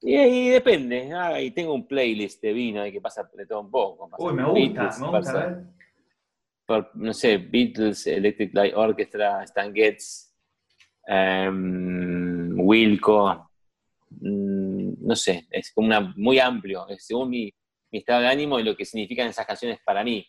Y, 0.00 0.48
depende. 0.48 1.12
Ah, 1.12 1.38
y 1.38 1.50
tengo 1.50 1.74
un 1.74 1.86
playlist 1.86 2.40
de 2.40 2.54
vino 2.54 2.82
que 2.84 2.98
pasa 2.98 3.28
de 3.34 3.44
todo 3.44 3.60
un 3.60 3.70
poco. 3.70 4.08
Uy, 4.16 4.32
me 4.32 4.42
gusta, 4.42 4.90
me 5.00 5.08
gusta 5.08 5.66
no 6.94 7.12
sé, 7.12 7.36
Beatles, 7.36 8.06
Electric 8.06 8.54
Light 8.54 8.74
Orchestra, 8.74 9.44
Stan 9.44 9.74
Getz, 9.74 10.34
um, 11.08 12.58
Wilco, 12.60 13.50
mm, 14.12 15.06
no 15.06 15.14
sé, 15.14 15.46
es 15.50 15.74
como 15.74 15.88
una, 15.88 16.14
muy 16.16 16.38
amplio, 16.38 16.88
es 16.88 17.04
según 17.06 17.28
mi, 17.28 17.52
estado 17.90 18.22
de 18.22 18.28
ánimo 18.28 18.58
y 18.58 18.64
lo 18.64 18.74
que 18.74 18.86
significan 18.86 19.28
esas 19.28 19.44
canciones 19.44 19.78
para 19.84 20.02
mí. 20.02 20.26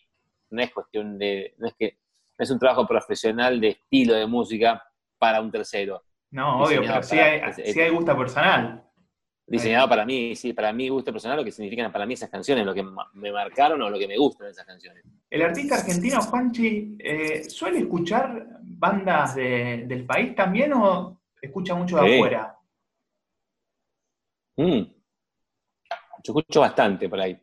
No 0.50 0.62
es 0.62 0.74
cuestión 0.74 1.18
de, 1.18 1.56
no 1.58 1.68
es 1.68 1.74
que, 1.76 2.00
es 2.38 2.50
un 2.50 2.60
trabajo 2.60 2.88
profesional 2.88 3.60
de 3.60 3.70
estilo 3.70 4.14
de 4.14 4.26
música 4.26 4.84
para 5.18 5.42
un 5.42 5.52
tercero. 5.52 6.04
No, 6.32 6.64
obvio, 6.64 6.82
pero 6.82 7.04
sí 7.04 7.18
hay, 7.18 7.54
sí 7.54 7.80
hay 7.80 7.90
gusto 7.90 8.18
personal 8.18 8.86
diseñado 9.48 9.88
para 9.88 10.06
mí, 10.06 10.36
sí, 10.36 10.54
para 10.54 10.74
mí 10.74 10.90
gusto 10.90 11.12
personal, 11.12 11.38
lo 11.38 11.44
que 11.44 11.52
significan 11.52 11.92
para 11.92 12.06
mí 12.06 12.14
esas 12.14 12.30
canciones, 12.30 12.66
lo 12.66 12.74
que 12.74 12.84
me 13.14 13.32
marcaron 13.32 13.82
o 13.82 13.90
lo 13.90 14.00
que 14.00 14.08
me 14.08 14.18
gustan 14.18 14.48
de 14.48 14.52
esas 14.52 14.66
canciones. 14.66 15.04
El 15.30 15.42
artista 15.42 15.76
argentino, 15.76 16.22
Juanchi, 16.22 16.96
eh, 17.00 17.44
¿suele 17.50 17.80
escuchar 17.80 18.60
bandas 18.62 19.36
del 19.36 20.06
país 20.06 20.36
también 20.36 20.74
o 20.74 21.22
escucha 21.42 21.76
mucho 21.76 21.98
de 21.98 22.16
afuera? 22.16 22.58
Mm. 24.58 24.82
Yo 26.24 26.34
escucho 26.40 26.62
bastante 26.62 27.08
por 27.08 27.20
ahí. 27.20 27.40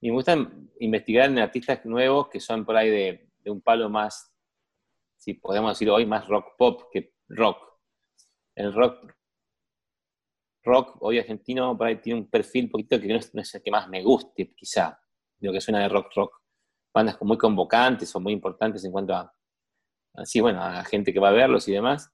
Y 0.00 0.10
me 0.10 0.14
gusta 0.14 0.36
investigar 0.78 1.28
en 1.28 1.38
artistas 1.38 1.84
nuevos 1.84 2.28
que 2.28 2.38
son 2.38 2.64
por 2.64 2.76
ahí 2.76 2.90
de, 2.90 3.25
de 3.46 3.52
un 3.52 3.60
palo 3.60 3.88
más, 3.88 4.34
si 5.16 5.34
podemos 5.34 5.70
decir 5.70 5.88
hoy, 5.88 6.04
más 6.04 6.26
rock 6.26 6.56
pop 6.58 6.82
que 6.92 7.14
rock. 7.28 7.58
El 8.56 8.74
rock 8.74 9.14
rock 10.64 10.96
hoy 11.00 11.20
argentino 11.20 11.78
por 11.78 11.86
ahí 11.86 12.00
tiene 12.00 12.18
un 12.18 12.28
perfil 12.28 12.68
poquito 12.68 13.00
que 13.00 13.06
no 13.06 13.16
es, 13.16 13.54
el 13.54 13.62
que 13.62 13.70
más 13.70 13.88
me 13.88 14.02
guste, 14.02 14.52
quizá, 14.52 15.00
de 15.38 15.46
lo 15.46 15.52
que 15.52 15.60
suena 15.60 15.78
de 15.78 15.88
rock 15.88 16.12
rock. 16.16 16.42
Bandas 16.92 17.16
muy 17.20 17.38
convocantes 17.38 18.14
o 18.16 18.20
muy 18.20 18.32
importantes 18.32 18.84
en 18.84 18.90
cuanto 18.90 19.14
a, 19.14 19.32
así, 20.14 20.40
bueno, 20.40 20.60
a 20.60 20.82
gente 20.82 21.12
que 21.12 21.20
va 21.20 21.28
a 21.28 21.32
verlos 21.32 21.68
y 21.68 21.72
demás. 21.72 22.10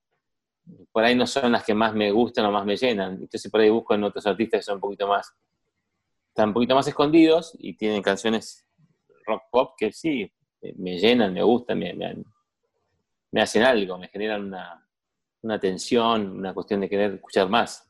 Por 0.93 1.03
ahí 1.03 1.15
no 1.15 1.27
son 1.27 1.53
las 1.53 1.65
que 1.65 1.73
más 1.73 1.95
me 1.95 2.13
gustan 2.13 2.45
o 2.45 2.53
más 2.53 2.67
me 2.67 2.77
llenan. 2.77 3.15
Entonces 3.15 3.51
por 3.51 3.63
ahí 3.63 3.71
busco 3.71 3.95
en 3.95 4.05
otros 4.05 4.27
artistas 4.27 4.59
que 4.59 4.65
son 4.65 4.75
un 4.75 4.81
poquito 4.83 5.09
más, 5.09 5.35
están 6.29 6.49
un 6.49 6.55
poquito 6.55 6.75
más 6.75 6.87
escondidos 6.87 7.57
y 7.59 7.75
tienen 7.75 8.03
canciones 8.03 8.67
rock 9.25 9.45
pop 9.51 9.75
que 9.79 9.93
sí, 9.93 10.31
me 10.77 10.99
llenan, 10.99 11.33
me 11.33 11.43
gustan, 11.43 11.79
me, 11.79 11.95
me, 11.95 13.41
hacen 13.41 13.63
algo, 13.63 13.99
me 13.99 14.09
generan 14.09 14.45
una, 14.45 14.87
una 15.43 15.59
tensión, 15.59 16.39
una 16.39 16.55
cuestión 16.55 16.81
de 16.81 16.89
querer 16.89 17.15
escuchar 17.15 17.49
más. 17.49 17.89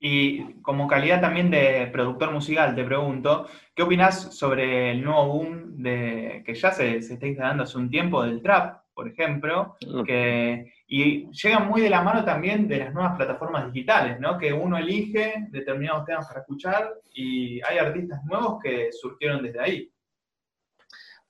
Y 0.00 0.54
como 0.62 0.86
calidad 0.86 1.20
también 1.20 1.50
de 1.50 1.88
productor 1.92 2.32
musical, 2.32 2.74
te 2.74 2.84
pregunto, 2.84 3.46
¿qué 3.74 3.82
opinas 3.82 4.34
sobre 4.34 4.92
el 4.92 5.02
nuevo 5.02 5.26
boom 5.26 5.82
de, 5.82 6.42
que 6.46 6.54
ya 6.54 6.70
se, 6.70 7.02
se 7.02 7.14
está 7.14 7.26
instalando 7.26 7.64
hace 7.64 7.78
un 7.78 7.90
tiempo 7.90 8.22
del 8.22 8.40
trap, 8.40 8.82
por 8.94 9.08
ejemplo? 9.08 9.76
Que, 10.06 10.72
y 10.86 11.28
llega 11.30 11.58
muy 11.58 11.80
de 11.80 11.90
la 11.90 12.02
mano 12.02 12.24
también 12.24 12.68
de 12.68 12.78
las 12.78 12.94
nuevas 12.94 13.16
plataformas 13.16 13.72
digitales, 13.72 14.20
¿no? 14.20 14.38
Que 14.38 14.52
uno 14.52 14.78
elige 14.78 15.48
determinados 15.50 16.04
temas 16.04 16.28
para 16.28 16.40
escuchar 16.40 16.94
y 17.12 17.60
hay 17.62 17.78
artistas 17.78 18.24
nuevos 18.24 18.62
que 18.62 18.92
surgieron 18.92 19.42
desde 19.42 19.60
ahí. 19.60 19.92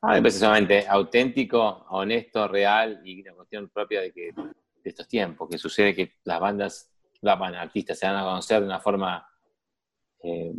Ah, 0.00 0.14
me 0.14 0.20
parece 0.22 0.38
solamente 0.38 0.86
auténtico, 0.86 1.86
honesto, 1.90 2.46
real 2.46 3.00
y 3.04 3.20
una 3.22 3.32
cuestión 3.32 3.68
propia 3.68 4.00
de, 4.00 4.12
que, 4.12 4.32
de 4.32 4.90
estos 4.90 5.08
tiempos, 5.08 5.48
que 5.50 5.58
sucede 5.58 5.94
que 5.94 6.12
las 6.24 6.38
bandas 6.38 6.92
la 7.20 7.32
artistas 7.32 7.98
se 7.98 8.06
van 8.06 8.16
a 8.16 8.22
conocer 8.22 8.60
de 8.60 8.66
una 8.66 8.78
forma 8.78 9.28
eh, 10.22 10.52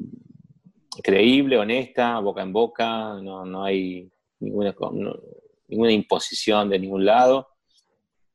creíble, 1.02 1.58
honesta, 1.58 2.20
boca 2.20 2.42
en 2.42 2.52
boca, 2.52 3.16
no, 3.22 3.64
hay 3.64 4.12
ninguna, 4.40 4.76
ninguna 5.68 5.92
imposición 5.92 6.70
de 6.70 6.80
ningún 6.80 7.06
lado. 7.06 7.48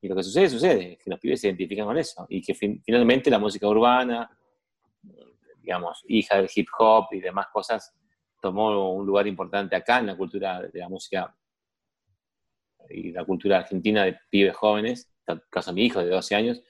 Y 0.01 0.09
lo 0.09 0.17
que 0.17 0.23
sucede, 0.23 0.49
sucede, 0.49 0.99
que 1.03 1.11
los 1.11 1.19
pibes 1.19 1.41
se 1.41 1.49
identifican 1.49 1.87
con 1.87 1.97
eso. 1.99 2.27
Y 2.29 2.43
que 2.43 2.55
finalmente 2.55 3.31
la 3.31 3.39
música 3.39 3.67
urbana, 3.67 4.31
digamos, 5.61 6.03
hija 6.09 6.37
del 6.37 6.51
hip 6.55 6.69
hop 6.79 7.07
y 7.13 7.21
demás 7.21 7.47
cosas, 7.53 7.95
tomó 8.45 8.93
un 8.93 9.07
lugar 9.07 9.27
importante 9.27 9.75
acá 9.75 10.01
en 10.01 10.07
la 10.09 10.17
cultura 10.19 10.61
de 10.61 10.79
la 10.79 10.87
música 10.87 11.35
y 12.91 13.11
la 13.11 13.25
cultura 13.25 13.57
argentina 13.57 14.05
de 14.05 14.19
pibes 14.29 14.55
jóvenes, 14.55 15.11
en 15.27 15.41
caso 15.49 15.71
de 15.71 15.77
mi 15.77 15.87
hijo 15.87 16.01
de 16.01 16.11
12 16.11 16.35
años, 16.35 16.63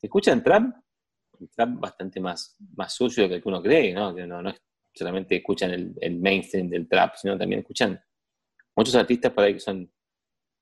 escuchan 0.00 0.42
trap, 0.42 0.74
trap 1.54 1.78
bastante 1.78 2.20
más, 2.20 2.56
más 2.74 2.94
sucio 2.94 3.28
de 3.28 3.42
que 3.42 3.48
uno 3.50 3.62
cree, 3.62 3.92
¿no? 3.92 4.12
No, 4.12 4.48
es 4.48 4.62
solamente 4.94 5.36
escuchan 5.36 5.94
el, 6.00 6.16
mainstream 6.18 6.70
del 6.70 6.88
trap, 6.88 7.14
sino 7.16 7.36
también 7.36 7.60
escuchan 7.60 8.02
muchos 8.74 8.94
artistas 8.94 9.30
por 9.30 9.44
ahí 9.44 9.52
que 9.52 9.60
son, 9.60 9.92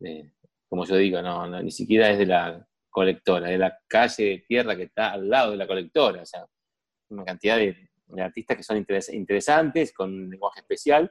eh, 0.01 0.33
como 0.69 0.85
yo 0.87 0.97
digo, 0.97 1.23
no, 1.23 1.63
ni 1.63 1.71
siquiera 1.71 2.11
es 2.11 2.19
de 2.19 2.27
la 2.27 2.69
colectora, 2.91 3.47
de 3.47 3.59
la 3.59 3.79
calle 3.87 4.25
de 4.25 4.39
tierra 4.39 4.75
que 4.75 4.85
está 4.85 5.13
al 5.13 5.29
lado 5.29 5.53
de 5.53 5.57
la 5.57 5.69
colectora, 5.69 6.23
o 6.23 6.27
sea, 6.27 6.45
una 7.11 7.25
cantidad 7.25 7.59
de, 7.59 7.88
artistas 8.19 8.57
que 8.57 8.63
son 8.63 8.85
interesantes, 9.13 9.93
con 9.93 10.13
un 10.13 10.31
lenguaje 10.31 10.61
especial, 10.61 11.11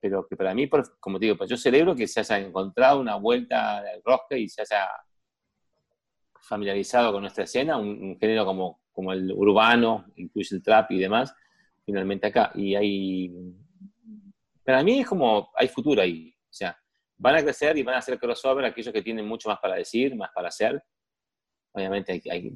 pero 0.00 0.26
que 0.26 0.36
para 0.36 0.54
mí, 0.54 0.68
como 1.00 1.18
te 1.18 1.26
digo, 1.26 1.36
pues 1.36 1.50
yo 1.50 1.56
celebro 1.56 1.94
que 1.94 2.06
se 2.06 2.20
haya 2.20 2.38
encontrado 2.38 3.00
una 3.00 3.16
vuelta 3.16 3.82
del 3.82 4.02
rosca 4.04 4.36
y 4.36 4.48
se 4.48 4.62
haya 4.62 4.88
familiarizado 6.40 7.12
con 7.12 7.22
nuestra 7.22 7.44
escena, 7.44 7.76
un, 7.76 8.16
género 8.18 8.44
como, 8.44 8.82
como 8.92 9.12
el 9.12 9.32
urbano, 9.32 10.06
incluye 10.16 10.54
el 10.54 10.62
trap 10.62 10.92
y 10.92 10.98
demás, 10.98 11.34
finalmente 11.84 12.28
acá. 12.28 12.52
Y 12.54 12.74
hay, 12.74 13.34
para 14.64 14.82
mí 14.82 15.00
es 15.00 15.06
como, 15.06 15.50
hay 15.56 15.68
futuro 15.68 16.02
ahí, 16.02 16.32
o 16.42 16.52
sea, 16.52 16.78
van 17.18 17.36
a 17.36 17.42
crecer 17.42 17.76
y 17.78 17.82
van 17.82 17.96
a 17.96 17.98
hacer 17.98 18.18
crossover 18.18 18.64
aquellos 18.64 18.92
que 18.92 19.02
tienen 19.02 19.26
mucho 19.26 19.48
más 19.48 19.58
para 19.58 19.74
decir, 19.74 20.14
más 20.14 20.30
para 20.34 20.48
hacer. 20.48 20.82
Obviamente 21.72 22.12
hay, 22.12 22.22
hay 22.30 22.52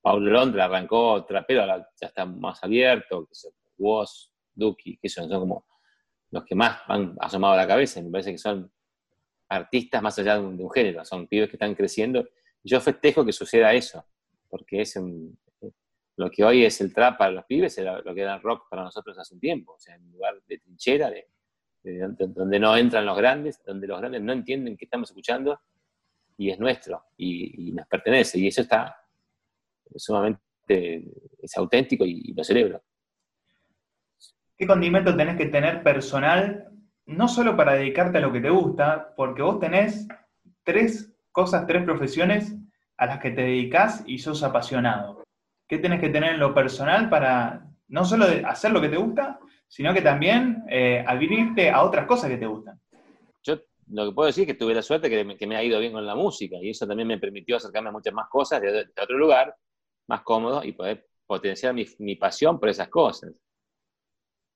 Paulo 0.00 0.30
Londra 0.30 0.64
arrancó 0.64 1.24
trapero, 1.24 1.66
ya 1.66 2.06
está 2.06 2.24
más 2.24 2.62
abierto, 2.64 3.26
que 3.26 3.34
Woz, 3.78 4.32
Duki, 4.54 4.98
que 4.98 5.08
son, 5.08 5.28
son 5.28 5.40
como 5.40 5.66
los 6.30 6.44
que 6.44 6.54
más 6.54 6.80
han 6.86 7.16
asomado 7.20 7.56
la 7.56 7.66
cabeza. 7.66 8.00
Me 8.00 8.10
parece 8.10 8.32
que 8.32 8.38
son 8.38 8.70
artistas 9.48 10.00
más 10.02 10.18
allá 10.18 10.34
de 10.34 10.40
un, 10.40 10.70
género, 10.70 11.04
son 11.04 11.26
pibes 11.26 11.48
que 11.48 11.56
están 11.56 11.74
creciendo. 11.74 12.28
Yo 12.62 12.80
festejo 12.80 13.24
que 13.24 13.32
suceda 13.32 13.72
eso, 13.74 14.04
porque 14.48 14.82
es 14.82 14.98
lo 16.16 16.30
que 16.30 16.44
hoy 16.44 16.64
es 16.64 16.80
el 16.80 16.92
trap 16.94 17.18
para 17.18 17.32
los 17.32 17.44
pibes, 17.44 17.76
es 17.78 17.84
lo 17.84 18.14
que 18.14 18.20
era 18.20 18.36
el 18.36 18.42
rock 18.42 18.68
para 18.70 18.82
nosotros 18.82 19.18
hace 19.18 19.34
un 19.34 19.40
tiempo, 19.40 19.72
o 19.72 19.78
sea, 19.78 19.94
en 19.94 20.10
lugar 20.12 20.40
de 20.46 20.58
trinchera, 20.58 21.10
de, 21.10 21.26
donde 21.82 22.60
no 22.60 22.76
entran 22.76 23.06
los 23.06 23.16
grandes, 23.16 23.62
donde 23.64 23.86
los 23.86 23.98
grandes 23.98 24.20
no 24.20 24.32
entienden 24.32 24.76
qué 24.76 24.84
estamos 24.84 25.10
escuchando 25.10 25.58
y 26.36 26.50
es 26.50 26.58
nuestro 26.58 27.04
y, 27.16 27.72
nos 27.72 27.86
pertenece. 27.86 28.38
Y 28.38 28.48
eso 28.48 28.62
está 28.62 28.99
sumamente, 29.96 31.04
es 31.42 31.56
auténtico 31.56 32.04
y 32.04 32.32
lo 32.34 32.44
celebro. 32.44 32.82
¿Qué 34.56 34.66
condimento 34.66 35.16
tenés 35.16 35.36
que 35.36 35.46
tener 35.46 35.82
personal, 35.82 36.68
no 37.06 37.28
solo 37.28 37.56
para 37.56 37.74
dedicarte 37.74 38.18
a 38.18 38.20
lo 38.20 38.32
que 38.32 38.40
te 38.40 38.50
gusta, 38.50 39.14
porque 39.16 39.42
vos 39.42 39.58
tenés 39.58 40.06
tres 40.62 41.14
cosas, 41.32 41.66
tres 41.66 41.82
profesiones 41.84 42.54
a 42.98 43.06
las 43.06 43.20
que 43.20 43.30
te 43.30 43.42
dedicas 43.42 44.04
y 44.06 44.18
sos 44.18 44.42
apasionado? 44.42 45.22
¿Qué 45.66 45.78
tenés 45.78 46.00
que 46.00 46.10
tener 46.10 46.34
en 46.34 46.40
lo 46.40 46.52
personal 46.52 47.08
para 47.08 47.66
no 47.88 48.04
solo 48.04 48.26
hacer 48.44 48.72
lo 48.72 48.80
que 48.80 48.88
te 48.88 48.96
gusta, 48.96 49.38
sino 49.66 49.94
que 49.94 50.02
también 50.02 50.64
eh, 50.68 51.04
a 51.06 51.82
otras 51.82 52.06
cosas 52.06 52.28
que 52.28 52.36
te 52.36 52.46
gustan? 52.46 52.78
Yo 53.42 53.56
lo 53.88 54.06
que 54.06 54.14
puedo 54.14 54.26
decir 54.26 54.42
es 54.42 54.48
que 54.48 54.58
tuve 54.58 54.74
la 54.74 54.82
suerte 54.82 55.08
que 55.08 55.46
me, 55.46 55.56
ha 55.56 55.64
ido 55.64 55.80
bien 55.80 55.92
con 55.92 56.06
la 56.06 56.14
música 56.14 56.56
y 56.60 56.70
eso 56.70 56.86
también 56.86 57.08
me 57.08 57.18
permitió 57.18 57.56
acercarme 57.56 57.88
a 57.88 57.92
muchas 57.92 58.12
más 58.12 58.28
cosas 58.28 58.60
de, 58.60 58.86
otro 59.02 59.18
lugar, 59.18 59.54
más 60.10 60.22
cómodo 60.22 60.64
y 60.64 60.72
poder 60.72 61.08
potenciar 61.24 61.72
mi, 61.72 61.86
mi 62.00 62.16
pasión 62.16 62.58
por 62.58 62.68
esas 62.68 62.88
cosas. 62.88 63.32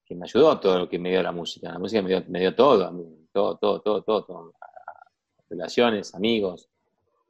Que 0.05 0.17
me 0.17 0.25
ayudó 0.25 0.59
todo 0.59 0.81
lo 0.81 0.89
que 0.89 0.99
me 0.99 1.11
dio 1.11 1.23
la 1.23 1.31
música. 1.31 1.71
La 1.73 1.79
música 1.79 2.03
me 2.03 2.09
dio, 2.09 2.25
me 2.29 2.41
dio 2.41 2.55
todo, 2.55 2.93
todo, 3.33 3.57
todo, 3.57 3.81
todo, 3.81 4.03
todo, 4.03 4.53
Relaciones, 5.49 6.13
amigos, 6.15 6.69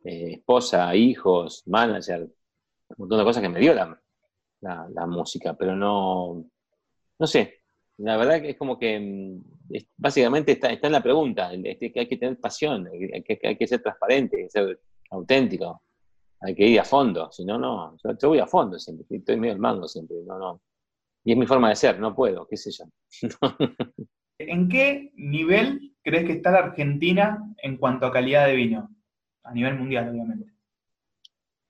eh, 0.04 0.37
esposa, 0.38 0.96
hijos, 0.96 1.62
manager, 1.66 2.22
un 2.22 2.96
montón 2.96 3.18
de 3.18 3.24
cosas 3.24 3.42
que 3.42 3.48
me 3.50 3.60
dio 3.60 3.74
la, 3.74 4.00
la, 4.62 5.06
música, 5.06 5.52
pero 5.52 5.76
no, 5.76 6.46
no 7.18 7.26
sé. 7.26 7.60
La 7.98 8.16
verdad 8.16 8.40
que 8.40 8.50
es 8.50 8.56
como 8.56 8.78
que 8.78 8.98
mm, 8.98 9.78
básicamente 9.98 10.52
está, 10.52 10.70
está 10.72 10.87
en 10.87 10.94
la 10.94 11.02
pregunta, 11.02 11.52
este, 11.52 11.92
que 11.92 12.00
hay 12.00 12.08
que 12.08 12.16
tener 12.16 12.40
pasión, 12.40 12.88
que, 13.26 13.40
hay 13.42 13.56
que 13.56 13.66
ser 13.66 13.82
transparente, 13.82 14.38
hay 14.38 14.44
que 14.44 14.50
ser 14.50 14.80
auténtico, 15.10 15.82
hay 16.44 16.54
que 16.54 16.66
ir 16.66 16.80
a 16.80 16.85
fondo, 16.85 17.30
si 17.33 17.44
no, 17.44 17.59
no, 17.59 17.96
yo, 18.02 18.18
yo 18.20 18.28
voy 18.28 18.38
a 18.38 18.46
fondo 18.46 18.78
siempre, 18.78 19.07
estoy 19.09 19.37
medio 19.37 19.54
al 19.54 19.61
mango 19.61 19.88
siempre, 19.88 20.16
no, 20.26 20.38
no, 20.38 20.62
y 21.24 21.33
es 21.33 21.38
mi 21.38 21.46
forma 21.46 21.70
de 21.70 21.76
ser, 21.76 21.98
no 21.98 22.14
puedo, 22.14 22.46
qué 22.46 22.57
sé 22.57 22.70
yo. 22.70 22.85
¿En 24.38 24.68
qué 24.68 25.11
nivel 25.14 25.94
crees 26.02 26.26
que 26.26 26.33
está 26.33 26.50
la 26.50 26.59
Argentina 26.59 27.42
en 27.62 27.78
cuanto 27.78 28.07
a 28.07 28.12
calidad 28.12 28.46
de 28.46 28.57
vino? 28.57 28.90
A 29.42 29.52
nivel 29.52 29.78
mundial, 29.78 30.11
obviamente. 30.11 30.52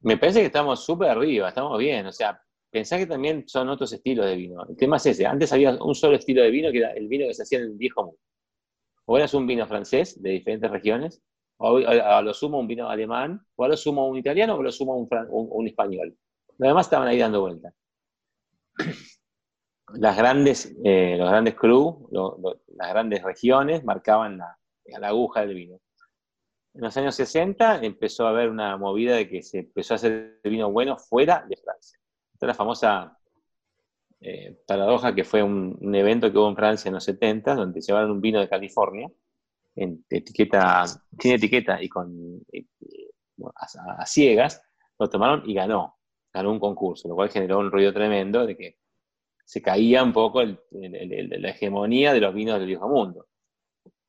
Me 0.00 0.16
parece 0.16 0.40
que 0.40 0.46
estamos 0.46 0.84
súper 0.84 1.10
arriba, 1.10 1.48
estamos 1.48 1.78
bien. 1.78 2.06
O 2.06 2.12
sea, 2.12 2.40
pensá 2.70 2.98
que 2.98 3.06
también 3.06 3.44
son 3.46 3.68
otros 3.68 3.92
estilos 3.92 4.26
de 4.26 4.37
vino. 4.37 4.66
El 4.68 4.76
tema 4.76 4.96
es 4.96 5.06
ese. 5.06 5.26
Antes 5.26 5.52
había 5.52 5.70
un 5.82 5.94
solo 5.94 6.16
estilo 6.16 6.42
de 6.42 6.50
vino, 6.50 6.72
que 6.72 6.78
era 6.78 6.92
el 6.92 7.06
vino 7.06 7.26
que 7.26 7.34
se 7.34 7.42
hacía 7.42 7.58
en 7.58 7.66
el 7.66 7.74
viejo 7.74 8.04
mundo. 8.04 8.18
Ahora 9.06 9.24
es 9.24 9.34
un 9.34 9.46
vino 9.46 9.66
francés 9.66 10.20
de 10.22 10.30
diferentes 10.30 10.70
regiones, 10.70 11.22
o 11.58 11.78
a 11.78 12.22
lo 12.22 12.34
sumo 12.34 12.58
un 12.58 12.66
vino 12.66 12.88
alemán, 12.88 13.40
o 13.56 13.64
a 13.64 13.68
lo 13.68 13.76
sumo 13.76 14.08
un 14.08 14.16
italiano, 14.16 14.54
o 14.56 14.60
a 14.60 14.64
lo 14.64 14.72
sumo 14.72 14.96
un, 14.96 15.08
un, 15.30 15.66
español. 15.66 16.16
Los 16.58 16.68
demás 16.68 16.86
estaban 16.86 17.08
ahí 17.08 17.18
dando 17.18 17.40
vueltas 17.40 17.74
las 19.92 20.16
grandes, 20.16 20.74
eh, 20.84 21.16
los 21.18 21.28
grandes 21.28 21.54
crew, 21.54 22.08
las 22.76 22.88
grandes 22.88 23.22
regiones 23.22 23.84
marcaban 23.84 24.38
la, 24.38 24.58
aguja 25.02 25.40
del 25.40 25.54
vino. 25.54 25.80
En 26.74 26.82
los 26.82 26.96
años 26.96 27.14
60 27.14 27.84
empezó 27.84 28.26
a 28.26 28.30
haber 28.30 28.50
una 28.50 28.76
movida 28.76 29.14
de 29.14 29.28
que 29.28 29.42
se 29.42 29.60
empezó 29.60 29.94
a 29.94 29.96
hacer 29.96 30.40
vino 30.42 30.70
bueno 30.72 30.98
fuera 30.98 31.44
de 31.48 31.56
Francia. 31.56 31.98
Esta 32.32 32.46
es 32.46 32.48
la 32.48 32.54
famosa 32.54 33.18
eh, 34.20 34.58
paradoja 34.66 35.14
que 35.14 35.24
fue 35.24 35.42
un, 35.42 35.94
evento 35.94 36.32
que 36.32 36.38
hubo 36.38 36.48
en 36.48 36.56
Francia 36.56 36.88
en 36.88 36.94
los 36.94 37.04
70, 37.04 37.54
donde 37.54 37.80
llevaron 37.80 38.10
un 38.10 38.20
vino 38.20 38.40
de 38.40 38.48
California, 38.48 39.08
en 39.76 40.04
etiqueta, 40.08 40.84
sin 41.18 41.32
etiqueta 41.32 41.82
y 41.82 41.88
con 41.88 42.40
a, 43.56 44.06
ciegas, 44.06 44.62
lo 44.98 45.08
tomaron 45.08 45.42
y 45.48 45.54
ganó, 45.54 45.96
ganó 46.32 46.52
un 46.52 46.60
concurso, 46.60 47.08
lo 47.08 47.14
cual 47.14 47.30
generó 47.30 47.58
un 47.58 47.70
ruido 47.70 47.92
tremendo 47.92 48.46
de 48.46 48.56
que 48.56 48.78
se 49.44 49.60
caía 49.60 50.02
un 50.02 50.12
poco 50.12 50.42
la 50.42 51.48
hegemonía 51.50 52.12
de 52.12 52.20
los 52.20 52.34
vinos 52.34 52.58
del 52.58 52.68
viejo 52.68 52.88
mundo. 52.88 53.26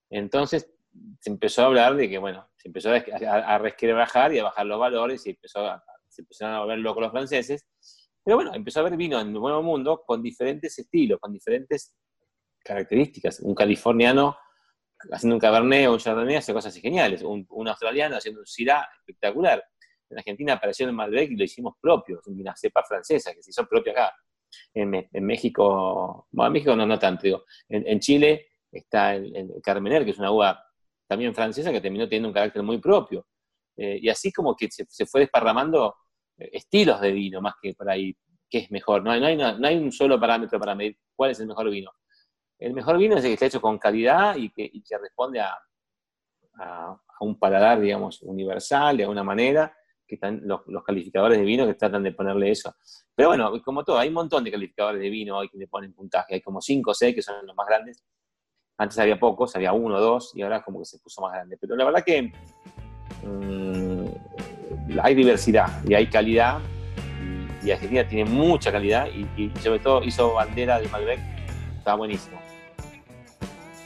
Entonces 0.10 0.72
se 1.20 1.30
empezó 1.30 1.64
a 1.64 1.66
hablar 1.66 1.96
de 1.96 2.10
que, 2.10 2.18
bueno, 2.18 2.48
se 2.56 2.70
empezó 2.70 2.92
a, 2.92 2.96
a, 2.96 3.58
resquebrajar 3.58 4.34
y 4.34 4.40
a 4.40 4.44
bajar 4.44 4.66
los 4.66 4.80
valores 4.80 5.26
y 5.26 5.32
empezó 5.32 5.60
se 6.16 6.22
empezaron 6.22 6.56
a 6.56 6.60
volver 6.62 6.80
locos 6.80 7.04
los 7.04 7.12
franceses. 7.12 7.66
Pero 8.24 8.38
bueno, 8.38 8.54
empezó 8.56 8.80
a 8.80 8.82
haber 8.84 8.98
vino 8.98 9.20
en 9.20 9.28
el 9.28 9.34
Nuevo 9.34 9.62
Mundo 9.62 10.04
con 10.06 10.22
diferentes 10.22 10.80
estilos, 10.80 11.20
con 11.20 11.34
diferentes 11.34 11.94
características. 12.64 13.42
Un 13.42 13.54
californiano 13.54 14.38
haciendo 15.12 15.36
un 15.36 15.40
cabernet 15.40 15.88
o 15.88 15.94
un 15.94 16.00
chardonnay 16.00 16.36
hace 16.36 16.54
cosas 16.54 16.76
geniales. 16.76 17.24
Un, 17.24 17.68
australiano 17.68 18.18
haciendo 18.18 18.42
un 18.42 18.48
syrah 18.48 18.88
espectacular. 19.00 19.64
En 20.10 20.18
Argentina 20.18 20.54
apareció 20.54 20.86
el 20.88 20.94
Malbec 20.94 21.32
y 21.32 21.36
lo 21.36 21.44
hicimos 21.44 21.76
propio, 21.82 22.22
una 22.28 22.56
cepa 22.56 22.84
francesa 22.84 23.34
que 23.34 23.42
se 23.42 23.50
hizo 23.50 23.66
propia 23.66 23.92
acá 23.92 24.14
en, 24.74 25.26
México, 25.26 26.28
bueno, 26.32 26.48
en 26.48 26.54
México 26.54 26.76
no, 26.76 26.86
no 26.86 27.00
tanto, 27.00 27.24
digo, 27.24 27.46
en, 27.70 28.00
Chile 28.00 28.48
está 28.72 29.16
el, 29.16 29.54
Carmener, 29.64 30.06
que 30.06 30.12
es 30.12 30.20
una 30.20 30.32
uva 30.32 30.64
también 31.08 31.34
francesa 31.34 31.72
que 31.72 31.82
terminó 31.82 32.06
teniendo 32.06 32.30
un 32.30 32.34
carácter 32.34 32.64
muy 32.64 32.78
propio. 32.80 33.28
Eh, 33.78 34.00
y 34.02 34.10
así 34.10 34.32
como 34.32 34.56
que 34.56 34.70
se, 34.72 35.06
fue 35.06 35.22
desparramando 35.22 35.96
eh, 36.38 36.50
estilos 36.54 37.02
de 37.02 37.12
vino, 37.12 37.42
más 37.42 37.56
que 37.62 37.74
por 37.74 37.90
ahí, 37.90 38.16
qué 38.50 38.60
es 38.60 38.72
mejor. 38.72 39.04
No 39.04 39.12
hay, 39.12 39.20
no, 39.20 39.28
hay 39.28 39.38
no 39.38 39.68
hay 39.68 39.78
un 39.78 39.92
solo 39.92 40.20
parámetro 40.20 40.60
para 40.60 40.76
medir 40.76 40.98
cuál 41.16 41.32
es 41.32 41.40
el 41.40 41.48
mejor 41.48 41.70
vino. 41.70 41.92
El 42.60 42.74
mejor 42.74 42.98
vino 42.98 43.18
es 43.18 43.24
el 43.24 43.30
que 43.30 43.34
está 43.34 43.46
hecho 43.48 43.62
con 43.62 43.78
calidad 43.78 44.36
y 44.38 44.50
que, 44.50 44.72
responde 45.00 45.42
a, 45.42 45.58
un 47.20 47.38
paladar, 47.38 47.80
digamos, 47.80 48.22
universal, 48.22 48.98
de 48.98 49.04
alguna 49.04 49.24
manera, 49.24 49.76
que 50.08 50.16
están 50.16 50.42
los, 50.44 50.62
calificadores 50.86 51.38
de 51.38 51.44
vino 51.44 51.66
que 51.66 51.74
tratan 51.74 52.04
de 52.04 52.12
ponerle 52.12 52.52
eso. 52.52 52.74
Pero 53.14 53.30
bueno, 53.30 53.52
como 53.64 53.84
todo, 53.84 53.98
hay 53.98 54.10
un 54.10 54.14
montón 54.16 54.44
de 54.44 54.52
calificadores 54.52 55.02
de 55.02 55.10
vino 55.10 55.38
hoy 55.38 55.50
que 55.50 55.58
le 55.58 55.68
ponen 55.68 55.94
puntaje. 55.94 56.36
Hay 56.36 56.42
como 56.42 56.62
5 56.62 56.92
o 56.92 56.94
6 56.94 57.16
que 57.16 57.22
son 57.22 57.46
los 57.46 57.56
más 57.56 57.68
grandes. 57.68 58.04
Antes 58.78 59.00
había 59.00 59.18
pocos, 59.18 59.56
había 59.56 59.72
uno 59.74 59.96
o 59.96 60.02
dos, 60.02 60.32
y 60.36 60.42
ahora 60.42 60.62
como 60.62 60.80
que 60.80 60.86
se 60.86 61.00
puso 61.00 61.22
más 61.22 61.34
grande. 61.34 61.58
Pero 61.60 61.76
la 61.76 61.86
verdad 61.86 62.04
que 62.04 62.32
mm, 63.24 64.06
hay 65.02 65.16
diversidad 65.16 65.68
y 65.86 65.94
hay 65.94 66.08
calidad. 66.08 66.60
Y, 67.64 67.72
Argentina 67.72 68.08
tiene 68.08 68.30
mucha 68.30 68.72
calidad 68.72 69.08
y, 69.08 69.28
y, 69.42 69.52
sobre 69.60 69.80
todo 69.80 70.04
hizo 70.04 70.34
bandera 70.34 70.80
de 70.80 70.88
Malbec. 70.90 71.20
Está 71.78 71.96
buenísimo. 71.96 72.45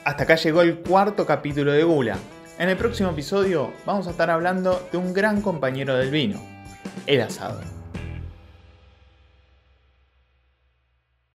Hasta 0.06 0.24
acá 0.24 0.36
llegó 0.36 0.62
el 0.62 0.80
cuarto 0.80 1.26
capítulo 1.26 1.72
de 1.72 1.84
Gula. 1.84 2.18
En 2.58 2.70
el 2.70 2.78
próximo 2.78 3.10
episodio 3.10 3.74
vamos 3.86 4.08
a 4.08 4.12
estar 4.12 4.30
hablando 4.30 4.88
de 4.92 4.98
un 4.98 5.14
gran 5.14 5.42
compañero 5.42 5.96
del 5.96 6.10
vino, 6.10 6.42
el 7.06 7.22
asado. 7.22 7.79